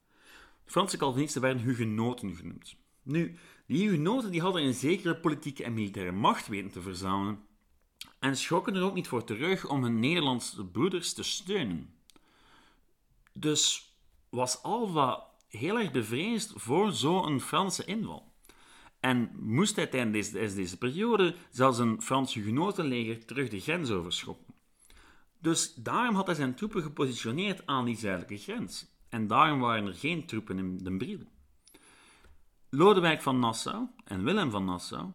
De 0.65 0.71
Franse 0.71 0.97
Calvinisten 0.97 1.41
werden 1.41 1.63
hugenoten 1.63 2.37
genoemd. 2.37 2.77
Nu, 3.03 3.39
die 3.67 3.89
hugenoten 3.89 4.31
die 4.31 4.41
hadden 4.41 4.63
een 4.63 4.75
zekere 4.75 5.17
politieke 5.17 5.65
en 5.65 5.75
militaire 5.75 6.13
macht 6.13 6.47
weten 6.49 6.71
te 6.71 6.81
verzamelen 6.81 7.45
en 8.19 8.37
schrokken 8.37 8.75
er 8.75 8.83
ook 8.83 8.95
niet 8.95 9.09
voor 9.09 9.25
terug 9.25 9.69
om 9.69 9.83
hun 9.83 10.01
Nederlandse 10.01 10.65
broeders 10.65 11.13
te 11.13 11.23
steunen. 11.23 11.95
Dus 13.33 13.93
was 14.29 14.63
Alva 14.63 15.27
heel 15.49 15.79
erg 15.79 15.91
bevreesd 15.91 16.53
voor 16.55 16.93
zo'n 16.93 17.41
Franse 17.41 17.85
inval. 17.85 18.33
En 19.01 19.31
moest 19.39 19.77
hij 19.77 19.87
tijdens 19.87 20.31
deze, 20.31 20.55
deze 20.57 20.79
periode 20.79 21.35
zelfs 21.51 21.79
een 21.79 22.03
Frans 22.03 22.35
hugenotenleger 22.35 23.25
terug 23.25 23.49
de 23.49 23.61
grens 23.61 23.91
overschoppen. 23.91 24.46
Dus 25.47 25.75
daarom 25.75 26.15
had 26.15 26.27
hij 26.27 26.35
zijn 26.35 26.55
troepen 26.55 26.83
gepositioneerd 26.83 27.67
aan 27.67 27.85
die 27.85 27.97
zuidelijke 27.97 28.39
grens. 28.39 28.87
En 29.09 29.27
daarom 29.27 29.61
waren 29.61 29.87
er 29.87 29.95
geen 29.95 30.27
troepen 30.27 30.59
in 30.59 30.79
Den 30.79 30.99
Briel. 30.99 31.19
Lodewijk 32.71 33.23
van 33.23 33.39
Nassau 33.39 33.87
en 34.05 34.25
Willem 34.25 34.51
van 34.51 34.65
Nassau, 34.65 35.11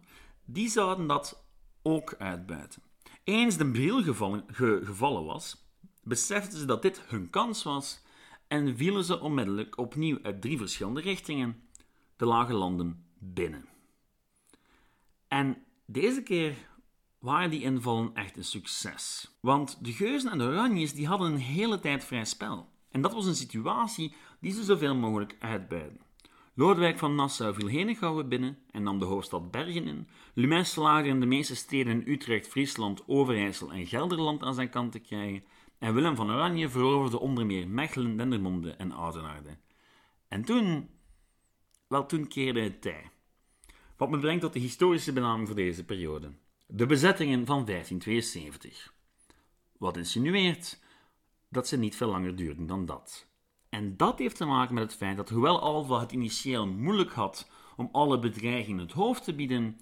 die 0.46 0.70
zouden 0.70 1.08
dat 1.08 1.46
ook 1.82 2.16
uitbuiten. 2.18 2.82
Eens 3.24 3.58
Den 3.58 3.72
Briel 3.72 4.04
gevallen, 4.04 4.44
gevallen 4.84 5.26
was, 5.26 5.68
beseften 6.04 6.60
ze 6.60 6.66
dat 6.66 6.82
dit 6.82 7.02
hun 7.08 7.30
kans 7.30 7.64
was 7.64 8.02
en 8.48 8.78
vielen 8.78 9.04
ze 9.04 9.20
onmiddellijk 9.20 9.78
opnieuw 9.78 10.20
uit 10.24 10.42
drie 10.42 10.58
verschillende 10.58 11.02
richtingen 11.02 11.64
de 12.16 12.26
lage 12.26 12.54
landen 12.54 13.06
binnen. 13.20 13.66
En 15.28 15.64
deze 15.86 16.24
keer 16.24 16.70
waren 17.22 17.50
die 17.50 17.62
invallen 17.62 18.14
echt 18.14 18.38
een 18.38 18.44
succes. 18.44 19.32
Want 19.42 19.86
de 19.86 19.92
geuzen 19.92 20.32
en 20.32 20.38
de 20.38 20.44
oranjes 20.44 20.94
die 20.94 21.08
hadden 21.08 21.32
een 21.32 21.40
hele 21.40 21.80
tijd 21.80 22.06
vrij 22.06 22.26
spel. 22.26 22.70
En 22.92 23.02
dat 23.02 23.14
was 23.14 23.26
een 23.26 23.36
situatie 23.36 24.16
die 24.40 24.52
ze 24.52 24.64
zoveel 24.64 24.96
mogelijk 24.96 25.36
uitbuiden. 25.40 26.00
Lodewijk 26.54 27.00
van 27.00 27.16
Nassau 27.16 27.54
viel 27.54 27.68
Henegouwen 27.68 28.30
binnen 28.30 28.58
en 28.72 28.84
nam 28.84 29.00
de 29.00 29.06
hoofdstad 29.06 29.52
Bergen 29.52 29.88
in. 29.88 30.08
Lumens 30.34 30.72
slaagde 30.72 31.18
de 31.18 31.26
meeste 31.26 31.56
steden 31.56 32.02
in 32.02 32.12
Utrecht, 32.14 32.48
Friesland, 32.48 33.08
Overijssel 33.08 33.72
en 33.72 33.88
Gelderland 33.88 34.44
aan 34.44 34.54
zijn 34.54 34.70
kant 34.70 34.92
te 34.92 35.00
krijgen. 35.00 35.44
En 35.80 35.94
Willem 35.94 36.16
van 36.16 36.32
Oranje 36.32 36.70
veroverde 36.70 37.20
onder 37.20 37.46
meer 37.46 37.68
Mechelen, 37.68 38.18
Dendermonde 38.18 38.72
en 38.72 38.92
Oudenaarde. 38.92 39.58
En 40.28 40.44
toen... 40.44 40.90
Wel, 41.88 42.06
toen 42.06 42.28
keerde 42.28 42.62
het 42.62 42.82
tij. 42.82 43.10
Wat 43.98 44.10
me 44.10 44.20
brengt 44.20 44.42
tot 44.42 44.54
de 44.54 44.60
historische 44.60 45.14
benaming 45.14 45.48
voor 45.48 45.56
deze 45.56 45.86
periode. 45.86 46.32
De 46.74 46.86
bezettingen 46.86 47.46
van 47.46 47.66
1572. 47.66 48.94
Wat 49.78 49.98
insinueert 49.98 50.80
dat 51.50 51.68
ze 51.68 51.78
niet 51.78 51.96
veel 51.96 52.08
langer 52.08 52.36
duurden 52.36 52.68
dan 52.68 52.86
dat. 52.86 53.28
En 53.70 53.98
dat 53.98 54.20
heeft 54.20 54.36
te 54.36 54.46
maken 54.46 54.74
met 54.74 54.84
het 54.84 54.96
feit 54.96 55.18
dat 55.18 55.30
hoewel 55.30 55.60
Alva 55.60 56.00
het 56.00 56.12
initieel 56.12 56.68
moeilijk 56.68 57.12
had 57.12 57.50
om 57.76 57.90
alle 57.92 58.20
bedreigingen 58.20 58.80
het 58.80 58.92
hoofd 58.92 59.24
te 59.24 59.34
bieden, 59.34 59.80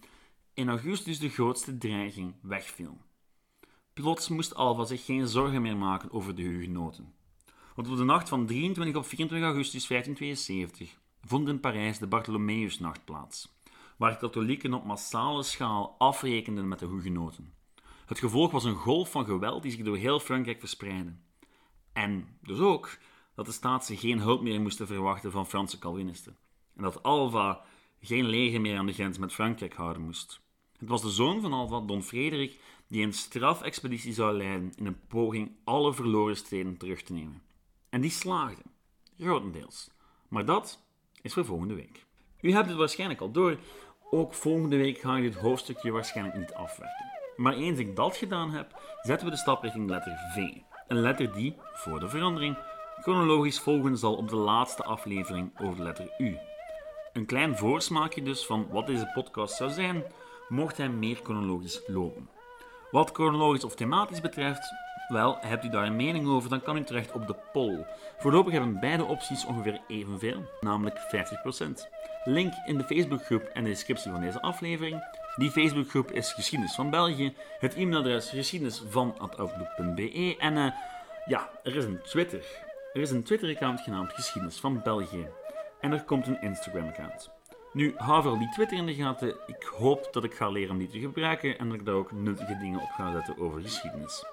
in 0.53 0.69
augustus 0.69 1.19
de 1.19 1.29
grootste 1.29 1.77
dreiging 1.77 2.35
wegviel. 2.41 2.97
Plots 3.93 4.29
moest 4.29 4.55
Alva 4.55 4.83
zich 4.83 5.05
geen 5.05 5.27
zorgen 5.27 5.61
meer 5.61 5.77
maken 5.77 6.11
over 6.11 6.35
de 6.35 6.41
hugenoten. 6.41 7.13
Want 7.75 7.87
op 7.87 7.97
de 7.97 8.03
nacht 8.03 8.29
van 8.29 8.45
23 8.45 8.95
op 8.95 9.05
24 9.05 9.47
augustus 9.47 9.87
1572 9.87 10.99
vond 11.21 11.47
in 11.47 11.59
Parijs 11.59 11.97
de 11.97 12.07
Bartholomeusnacht 12.07 13.05
plaats, 13.05 13.58
waar 13.99 14.17
katholieken 14.17 14.73
op 14.73 14.83
massale 14.83 15.43
schaal 15.43 15.95
afrekenden 15.97 16.67
met 16.67 16.79
de 16.79 16.87
hugenoten. 16.87 17.53
Het 18.05 18.19
gevolg 18.19 18.51
was 18.51 18.63
een 18.63 18.75
golf 18.75 19.11
van 19.11 19.25
geweld 19.25 19.61
die 19.61 19.71
zich 19.71 19.83
door 19.83 19.97
heel 19.97 20.19
Frankrijk 20.19 20.59
verspreidde. 20.59 21.13
En 21.93 22.37
dus 22.41 22.59
ook 22.59 22.97
dat 23.35 23.45
de 23.45 23.51
staatsen 23.51 23.97
geen 23.97 24.19
hulp 24.19 24.41
meer 24.41 24.61
moesten 24.61 24.87
verwachten 24.87 25.31
van 25.31 25.47
Franse 25.47 25.79
Calvinisten. 25.79 26.37
En 26.75 26.83
dat 26.83 27.03
Alva 27.03 27.61
geen 28.01 28.25
leger 28.25 28.61
meer 28.61 28.77
aan 28.77 28.85
de 28.85 28.93
grens 28.93 29.17
met 29.17 29.33
Frankrijk 29.33 29.73
houden 29.73 30.01
moest. 30.01 30.41
Het 30.77 30.89
was 30.89 31.01
de 31.01 31.09
zoon 31.09 31.41
van 31.41 31.53
Alva, 31.53 31.79
Don 31.79 32.03
Frederik, 32.03 32.59
die 32.87 33.05
een 33.05 33.13
strafexpeditie 33.13 34.13
zou 34.13 34.37
leiden 34.37 34.71
in 34.75 34.85
een 34.85 35.07
poging 35.07 35.51
alle 35.63 35.93
verloren 35.93 36.37
steden 36.37 36.77
terug 36.77 37.01
te 37.01 37.13
nemen. 37.13 37.41
En 37.89 38.01
die 38.01 38.11
slaagde, 38.11 38.63
grotendeels. 39.17 39.91
Maar 40.27 40.45
dat 40.45 40.83
is 41.21 41.33
voor 41.33 41.45
volgende 41.45 41.73
week. 41.73 42.07
U 42.41 42.51
hebt 42.51 42.67
het 42.67 42.77
waarschijnlijk 42.77 43.21
al 43.21 43.31
door, 43.31 43.57
ook 44.09 44.33
volgende 44.33 44.77
week 44.77 44.97
ga 44.97 45.15
ik 45.15 45.23
dit 45.23 45.35
hoofdstukje 45.35 45.91
waarschijnlijk 45.91 46.37
niet 46.37 46.53
afwerken. 46.53 47.05
Maar 47.35 47.53
eens 47.53 47.79
ik 47.79 47.95
dat 47.95 48.17
gedaan 48.17 48.51
heb, 48.51 48.81
zetten 49.01 49.27
we 49.27 49.33
de 49.33 49.39
stap 49.39 49.63
richting 49.63 49.89
letter 49.89 50.17
V. 50.33 50.37
Een 50.87 50.99
letter 50.99 51.33
die, 51.33 51.55
voor 51.73 51.99
de 51.99 52.09
verandering, 52.09 52.57
chronologisch 53.01 53.59
volgen 53.59 53.97
zal 53.97 54.15
op 54.15 54.29
de 54.29 54.35
laatste 54.35 54.83
aflevering 54.83 55.51
over 55.61 55.75
de 55.75 55.83
letter 55.83 56.13
U. 56.17 56.37
Een 57.13 57.25
klein 57.25 57.57
voorsmaakje 57.57 58.21
dus 58.21 58.45
van 58.45 58.67
wat 58.69 58.87
deze 58.87 59.11
podcast 59.13 59.55
zou 59.55 59.69
zijn, 59.69 60.03
mocht 60.47 60.77
hij 60.77 60.89
meer 60.89 61.15
chronologisch 61.23 61.81
lopen. 61.87 62.29
Wat 62.91 63.09
chronologisch 63.13 63.63
of 63.63 63.75
thematisch 63.75 64.21
betreft, 64.21 64.73
wel, 65.07 65.37
hebt 65.39 65.65
u 65.65 65.69
daar 65.69 65.85
een 65.85 65.95
mening 65.95 66.27
over, 66.27 66.49
dan 66.49 66.61
kan 66.61 66.77
u 66.77 66.83
terecht 66.83 67.11
op 67.11 67.27
de 67.27 67.35
poll. 67.53 67.85
Voorlopig 68.17 68.51
hebben 68.51 68.79
beide 68.79 69.05
opties 69.05 69.45
ongeveer 69.45 69.81
evenveel, 69.87 70.43
namelijk 70.61 70.97
50%. 70.97 71.98
Link 72.23 72.53
in 72.65 72.77
de 72.77 72.83
Facebookgroep 72.83 73.43
en 73.43 73.63
de 73.63 73.69
descriptie 73.69 74.11
van 74.11 74.21
deze 74.21 74.41
aflevering. 74.41 75.03
Die 75.35 75.51
Facebookgroep 75.51 76.11
is 76.11 76.33
Geschiedenis 76.33 76.75
van 76.75 76.89
België. 76.89 77.33
Het 77.59 77.75
e-mailadres 77.75 78.29
geschiedenisvan.outlook.be. 78.29 80.35
En 80.39 80.55
uh, 80.55 80.71
ja, 81.25 81.49
er 81.63 81.75
is 81.75 81.85
een 81.85 82.01
Twitter. 82.01 82.43
Er 82.93 83.01
is 83.01 83.11
een 83.11 83.23
Twitter-account 83.23 83.81
genaamd 83.81 84.13
Geschiedenis 84.13 84.59
van 84.59 84.81
België. 84.83 85.27
En 85.79 85.91
er 85.91 86.03
komt 86.03 86.27
een 86.27 86.41
Instagram-account. 86.41 87.29
Nu, 87.73 87.93
hou 87.97 88.21
vooral 88.21 88.39
die 88.39 88.49
Twitter 88.49 88.77
in 88.77 88.85
de 88.85 88.93
gaten. 88.93 89.35
Ik 89.45 89.63
hoop 89.77 90.09
dat 90.11 90.23
ik 90.23 90.33
ga 90.33 90.49
leren 90.49 90.71
om 90.71 90.77
die 90.77 90.87
te 90.87 90.99
gebruiken 90.99 91.57
en 91.57 91.69
dat 91.69 91.79
ik 91.79 91.85
daar 91.85 91.95
ook 91.95 92.11
nuttige 92.11 92.57
dingen 92.57 92.81
op 92.81 92.89
ga 92.89 93.11
zetten 93.11 93.37
over 93.37 93.61
geschiedenis. 93.61 94.25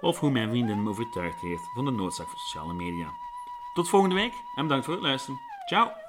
Of 0.00 0.18
hoe 0.18 0.30
mijn 0.30 0.48
vriendin 0.48 0.82
me 0.82 0.88
overtuigd 0.88 1.40
heeft 1.40 1.70
van 1.74 1.84
de 1.84 1.90
noodzaak 1.90 2.28
van 2.28 2.38
sociale 2.38 2.72
media. 2.72 3.08
Tot 3.74 3.88
volgende 3.88 4.14
week 4.14 4.32
en 4.56 4.62
bedankt 4.62 4.84
voor 4.84 4.94
het 4.94 5.02
luisteren. 5.02 5.40
Ciao! 5.66 6.07